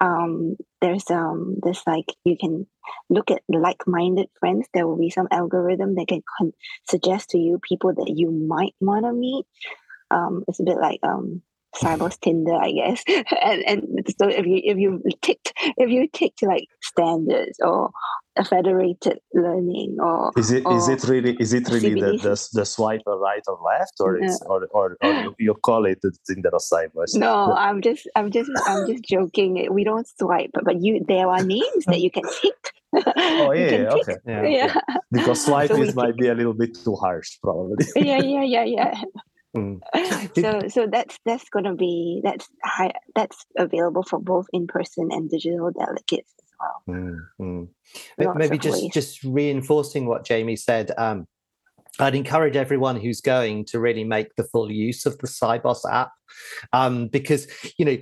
um, 0.00 0.56
there's 0.80 1.10
um 1.10 1.56
there's 1.62 1.82
like 1.86 2.06
you 2.24 2.36
can 2.38 2.66
look 3.08 3.30
at 3.30 3.42
like-minded 3.48 4.28
friends. 4.38 4.68
There 4.72 4.86
will 4.86 4.98
be 4.98 5.10
some 5.10 5.28
algorithm 5.30 5.94
that 5.96 6.08
can 6.08 6.22
con- 6.38 6.52
suggest 6.88 7.30
to 7.30 7.38
you 7.38 7.58
people 7.66 7.94
that 7.94 8.12
you 8.14 8.30
might 8.30 8.74
want 8.80 9.04
to 9.04 9.12
meet. 9.12 9.44
Um, 10.10 10.44
it's 10.48 10.60
a 10.60 10.64
bit 10.64 10.78
like 10.78 11.00
um 11.02 11.42
Sibos 11.76 12.18
Tinder, 12.20 12.54
I 12.54 12.72
guess. 12.72 13.04
and 13.42 13.62
and 13.66 13.82
so 14.18 14.28
if 14.28 14.46
you 14.46 14.60
if 14.64 14.78
you 14.78 15.02
ticked 15.22 15.52
if 15.56 15.90
you 15.90 16.08
ticked 16.12 16.42
like 16.42 16.66
standards 16.82 17.58
or 17.60 17.90
a 18.36 18.44
federated 18.44 19.18
learning 19.34 19.96
or 20.00 20.32
is 20.36 20.50
it 20.52 20.64
or 20.64 20.76
is 20.76 20.88
it 20.88 21.02
really 21.08 21.36
is 21.40 21.52
it 21.52 21.68
really 21.68 21.94
the, 21.94 22.16
the, 22.16 22.48
the 22.52 22.64
swipe 22.64 23.02
or 23.06 23.18
right 23.18 23.42
or 23.48 23.58
left 23.64 23.94
or 24.00 24.18
no. 24.18 24.26
is 24.26 24.42
or, 24.46 24.66
or, 24.70 24.96
or 25.02 25.12
you, 25.12 25.34
you 25.38 25.54
call 25.54 25.84
it 25.84 26.00
the 26.02 26.12
Tinder 26.26 26.50
or 26.52 26.60
Sibos? 26.60 27.14
No, 27.14 27.52
I'm 27.52 27.82
just 27.82 28.08
I'm 28.16 28.30
just 28.30 28.50
I'm 28.66 28.86
just 28.86 29.04
joking. 29.04 29.68
We 29.70 29.84
don't 29.84 30.06
swipe, 30.18 30.50
but 30.64 30.82
you 30.82 31.04
there 31.06 31.28
are 31.28 31.42
names 31.42 31.84
that 31.86 32.00
you 32.00 32.10
can 32.10 32.24
tick. 32.40 32.72
oh 32.94 33.52
yeah, 33.52 33.70
yeah 33.70 33.90
okay, 33.90 34.16
yeah, 34.26 34.46
yeah. 34.46 34.74
Because 35.10 35.44
swipe 35.44 35.70
so 35.70 35.82
is 35.82 35.94
might 35.94 36.16
be 36.16 36.28
a 36.28 36.34
little 36.34 36.54
bit 36.54 36.76
too 36.76 36.94
harsh, 36.94 37.38
probably. 37.42 37.84
yeah, 37.96 38.18
yeah, 38.18 38.42
yeah, 38.42 38.64
yeah. 38.64 39.02
Mm. 39.56 39.80
so 40.40 40.68
so 40.68 40.86
that's 40.86 41.18
that's 41.24 41.48
going 41.50 41.64
to 41.64 41.74
be 41.74 42.20
that's 42.22 42.48
high, 42.64 42.92
that's 43.14 43.44
available 43.58 44.02
for 44.02 44.18
both 44.18 44.46
in 44.52 44.66
person 44.66 45.08
and 45.10 45.28
digital 45.28 45.70
delegates 45.72 46.32
as 46.38 46.50
well. 46.60 46.82
Mm, 46.88 47.18
mm. 47.40 48.36
Maybe 48.36 48.58
just 48.58 48.82
ways. 48.82 48.92
just 48.92 49.24
reinforcing 49.24 50.06
what 50.06 50.24
Jamie 50.24 50.56
said. 50.56 50.92
Um, 50.96 51.26
I'd 52.02 52.14
encourage 52.14 52.56
everyone 52.56 52.96
who's 52.96 53.20
going 53.20 53.64
to 53.66 53.80
really 53.80 54.04
make 54.04 54.34
the 54.36 54.44
full 54.44 54.70
use 54.70 55.06
of 55.06 55.18
the 55.18 55.26
Sibos 55.26 55.80
app 55.90 56.12
um, 56.72 57.08
because 57.08 57.46
you 57.78 57.84
know 57.84 57.98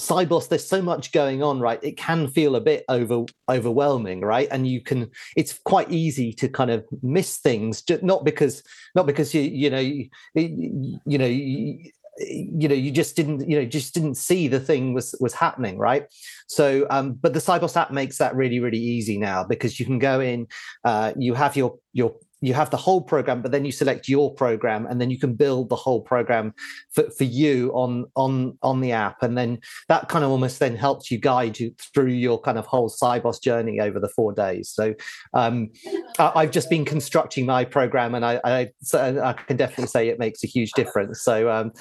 Sibos, 0.00 0.48
there's 0.48 0.66
so 0.66 0.82
much 0.82 1.12
going 1.12 1.42
on, 1.42 1.60
right? 1.60 1.78
It 1.82 1.96
can 1.96 2.26
feel 2.26 2.56
a 2.56 2.60
bit 2.60 2.84
over 2.88 3.24
overwhelming, 3.48 4.22
right? 4.22 4.48
And 4.50 4.66
you 4.66 4.80
can, 4.80 5.10
it's 5.36 5.58
quite 5.64 5.90
easy 5.90 6.32
to 6.34 6.48
kind 6.48 6.70
of 6.70 6.84
miss 7.02 7.38
things, 7.38 7.82
not 8.02 8.24
because, 8.24 8.62
not 8.96 9.06
because 9.06 9.32
you, 9.34 9.42
you 9.42 9.70
know, 9.70 9.78
you, 9.78 10.08
you 10.34 11.18
know, 11.18 11.26
you, 11.26 11.90
you 12.18 12.68
know 12.68 12.74
you 12.76 12.92
just 12.92 13.16
didn't 13.16 13.48
you 13.48 13.58
know 13.58 13.64
just 13.64 13.92
didn't 13.92 14.14
see 14.14 14.46
the 14.46 14.60
thing 14.60 14.94
was 14.94 15.16
was 15.18 15.34
happening 15.34 15.78
right 15.78 16.06
so 16.46 16.86
um 16.90 17.14
but 17.14 17.32
the 17.32 17.40
Sibos 17.40 17.76
app 17.76 17.90
makes 17.90 18.18
that 18.18 18.36
really 18.36 18.60
really 18.60 18.78
easy 18.78 19.18
now 19.18 19.42
because 19.42 19.80
you 19.80 19.84
can 19.84 19.98
go 19.98 20.20
in 20.20 20.46
uh 20.84 21.12
you 21.18 21.34
have 21.34 21.56
your 21.56 21.76
your 21.92 22.14
you 22.44 22.54
have 22.54 22.70
the 22.70 22.76
whole 22.76 23.00
program, 23.00 23.40
but 23.40 23.52
then 23.52 23.64
you 23.64 23.72
select 23.72 24.08
your 24.08 24.32
program, 24.34 24.86
and 24.86 25.00
then 25.00 25.10
you 25.10 25.18
can 25.18 25.34
build 25.34 25.68
the 25.70 25.76
whole 25.76 26.00
program 26.00 26.52
for, 26.92 27.10
for 27.10 27.24
you 27.24 27.70
on 27.70 28.04
on 28.16 28.58
on 28.62 28.80
the 28.80 28.92
app, 28.92 29.22
and 29.22 29.36
then 29.36 29.58
that 29.88 30.08
kind 30.08 30.24
of 30.24 30.30
almost 30.30 30.58
then 30.58 30.76
helps 30.76 31.10
you 31.10 31.18
guide 31.18 31.58
you 31.58 31.74
through 31.94 32.10
your 32.10 32.38
kind 32.40 32.58
of 32.58 32.66
whole 32.66 32.90
Sibos 32.90 33.40
journey 33.42 33.80
over 33.80 33.98
the 33.98 34.08
four 34.08 34.32
days. 34.32 34.68
So 34.70 34.94
um, 35.32 35.70
I, 36.18 36.42
have 36.42 36.50
just 36.50 36.68
been 36.68 36.84
constructing 36.84 37.46
my 37.46 37.64
program, 37.64 38.14
and 38.14 38.24
I 38.24 38.40
I, 38.44 38.70
so 38.82 39.22
I, 39.22 39.32
can 39.32 39.56
definitely 39.56 39.86
say 39.86 40.08
it 40.08 40.18
makes 40.18 40.44
a 40.44 40.46
huge 40.46 40.72
difference. 40.72 41.22
So 41.22 41.50
um, 41.50 41.72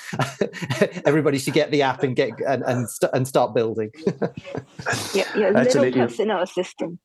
everybody 1.06 1.40
should 1.40 1.54
get 1.54 1.72
the 1.72 1.82
app 1.82 2.04
and 2.04 2.16
get 2.16 2.32
and 2.48 2.64
and, 2.64 2.90
st- 2.90 3.12
and 3.14 3.28
start 3.28 3.54
building. 3.54 3.92
yeah, 5.14 5.28
yeah, 5.36 5.50
little 5.50 5.92
personal 5.92 6.42
assistant 6.42 7.00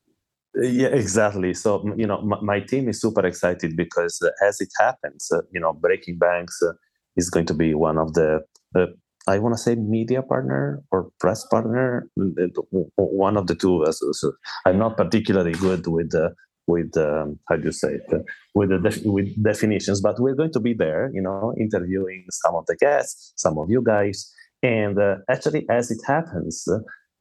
yeah 0.61 0.87
exactly. 0.87 1.53
So 1.53 1.83
you 1.95 2.07
know 2.07 2.21
my, 2.21 2.39
my, 2.41 2.59
team 2.59 2.89
is 2.89 3.01
super 3.01 3.25
excited 3.25 3.75
because 3.75 4.21
uh, 4.21 4.45
as 4.45 4.61
it 4.61 4.69
happens 4.79 5.29
uh, 5.31 5.41
you 5.51 5.59
know 5.59 5.73
breaking 5.73 6.17
banks 6.17 6.61
uh, 6.61 6.73
is 7.15 7.29
going 7.29 7.45
to 7.45 7.53
be 7.53 7.73
one 7.73 7.97
of 7.97 8.13
the 8.13 8.41
uh, 8.75 8.87
i 9.27 9.37
want 9.37 9.53
to 9.55 9.61
say 9.61 9.75
media 9.75 10.21
partner 10.21 10.81
or 10.91 11.09
press 11.19 11.45
partner 11.47 12.09
uh, 12.19 12.47
one 12.95 13.35
of 13.37 13.47
the 13.47 13.55
two 13.55 13.85
so 13.91 14.31
i'm 14.65 14.77
not 14.77 14.97
particularly 14.97 15.53
good 15.53 15.85
with 15.87 16.13
uh, 16.15 16.29
with 16.67 16.95
um, 16.97 17.39
how 17.47 17.55
do 17.55 17.63
you 17.63 17.71
say 17.71 17.93
it? 17.95 18.25
With 18.53 18.69
the 18.69 18.77
def- 18.77 19.03
with 19.03 19.29
definitions 19.43 20.01
but 20.01 20.19
we're 20.19 20.35
going 20.35 20.53
to 20.53 20.59
be 20.59 20.73
there 20.73 21.09
you 21.13 21.21
know 21.21 21.53
interviewing 21.59 22.25
some 22.29 22.55
of 22.55 22.65
the 22.67 22.75
guests 22.75 23.33
some 23.35 23.57
of 23.57 23.69
you 23.69 23.81
guys. 23.83 24.31
And 24.61 24.97
actually 25.29 25.65
as 25.69 25.89
it 25.89 26.01
happens 26.05 26.67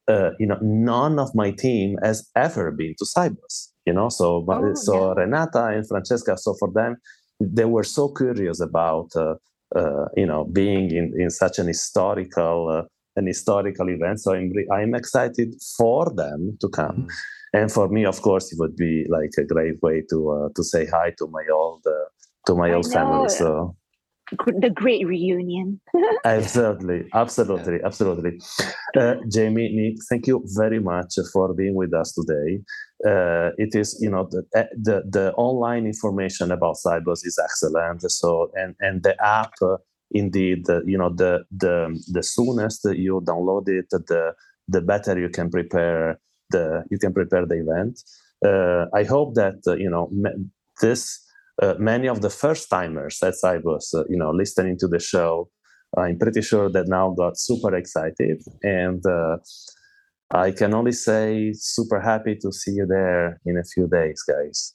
uh, 0.09 0.31
you 0.39 0.47
know, 0.47 0.59
none 0.63 1.19
of 1.19 1.35
my 1.35 1.51
team 1.51 1.97
has 2.03 2.29
ever 2.35 2.71
been 2.71 2.95
to 2.99 3.05
Sibos. 3.05 3.69
You 3.87 3.93
know, 3.95 4.09
so 4.11 4.45
oh, 4.49 4.75
so 4.75 5.09
yeah. 5.09 5.23
Renata 5.23 5.65
and 5.69 5.87
Francesca. 5.89 6.37
So 6.37 6.55
for 6.59 6.71
them, 6.71 6.97
they 7.41 7.65
were 7.65 7.85
so 7.85 8.09
curious 8.09 8.61
about 8.61 9.09
uh, 9.17 9.37
uh, 9.75 10.07
you 10.17 10.27
know 10.27 10.45
being 10.45 10.91
in, 10.91 11.15
in 11.19 11.31
such 11.31 11.59
an 11.59 11.67
historical 11.67 12.69
uh, 12.69 12.83
an 13.17 13.27
historical 13.27 13.89
event. 13.89 14.21
So 14.21 14.35
I'm 14.35 14.53
I'm 14.73 14.95
excited 14.95 15.55
for 15.77 16.13
them 16.15 16.59
to 16.61 16.69
come. 16.69 17.07
Mm. 17.07 17.09
And 17.55 17.73
for 17.73 17.89
me, 17.89 18.05
of 18.05 18.21
course, 18.21 18.53
it 18.53 18.59
would 18.59 18.77
be 18.77 19.07
like 19.09 19.31
a 19.39 19.45
great 19.45 19.81
way 19.83 20.03
to 20.11 20.31
uh, 20.31 20.49
to 20.55 20.63
say 20.63 20.85
hi 20.85 21.15
to 21.19 21.27
my 21.29 21.45
old 21.51 21.83
uh, 21.87 22.09
to 22.47 22.55
my 22.55 22.73
old 22.73 22.93
family. 22.93 23.31
So 23.31 23.75
the 24.31 24.70
great 24.70 25.07
reunion. 25.07 25.81
absolutely, 26.24 27.07
absolutely, 27.14 27.79
absolutely. 27.85 28.41
Uh, 28.97 29.14
Jamie, 29.31 29.70
Nick, 29.74 29.97
thank 30.09 30.26
you 30.26 30.45
very 30.57 30.81
much 30.81 31.14
for 31.33 31.55
being 31.55 31.74
with 31.74 31.95
us 31.95 32.12
today. 32.12 32.61
Uh, 33.07 33.51
it 33.59 33.74
is, 33.74 33.99
you 34.01 34.11
know, 34.11 34.29
the, 34.31 34.43
eh, 34.55 34.64
the, 34.76 35.03
the 35.09 35.33
online 35.35 35.87
information 35.87 36.51
about 36.51 36.76
Sibos 36.85 37.24
is 37.24 37.39
excellent. 37.43 38.03
So, 38.11 38.51
and 38.55 38.74
and 38.81 39.03
the 39.03 39.14
app, 39.24 39.53
uh, 39.62 39.76
indeed, 40.11 40.64
you 40.85 40.99
know, 40.99 41.11
the 41.11 41.45
the 41.57 41.99
the 42.12 42.22
soonest 42.22 42.87
you 42.93 43.22
download 43.24 43.68
it, 43.68 43.87
the 43.91 44.35
the 44.66 44.81
better 44.81 45.18
you 45.18 45.29
can 45.29 45.51
prepare 45.51 46.18
the 46.51 46.85
you 46.91 46.99
can 46.99 47.12
prepare 47.12 47.47
the 47.47 47.61
event. 47.61 48.01
Uh, 48.45 48.87
I 48.95 49.05
hope 49.05 49.35
that 49.35 49.62
uh, 49.66 49.74
you 49.74 49.91
know 49.91 50.11
this 50.81 51.03
uh, 51.05 51.28
many 51.79 52.09
of 52.09 52.21
the 52.21 52.31
first 52.31 52.71
timers 52.71 53.23
as 53.23 53.43
I 53.45 53.59
was, 53.59 53.93
uh, 53.95 54.05
you 54.09 54.17
know, 54.17 54.31
listening 54.31 54.79
to 54.79 54.89
the 54.89 54.99
show, 54.99 55.49
I'm 55.97 56.19
pretty 56.19 56.43
sure 56.43 56.69
that 56.71 56.89
now 56.89 57.15
got 57.17 57.39
super 57.39 57.75
excited. 57.75 58.43
And 58.63 59.05
uh, 59.07 59.39
I 60.31 60.53
can 60.53 60.75
only 60.75 60.93
say 60.93 61.53
super 61.55 62.01
happy 62.01 62.37
to 62.37 62.53
see 62.53 62.73
you 62.73 62.87
there 62.87 63.41
in 63.47 63.57
a 63.57 63.65
few 63.65 63.89
days, 63.89 64.23
guys. 64.23 64.75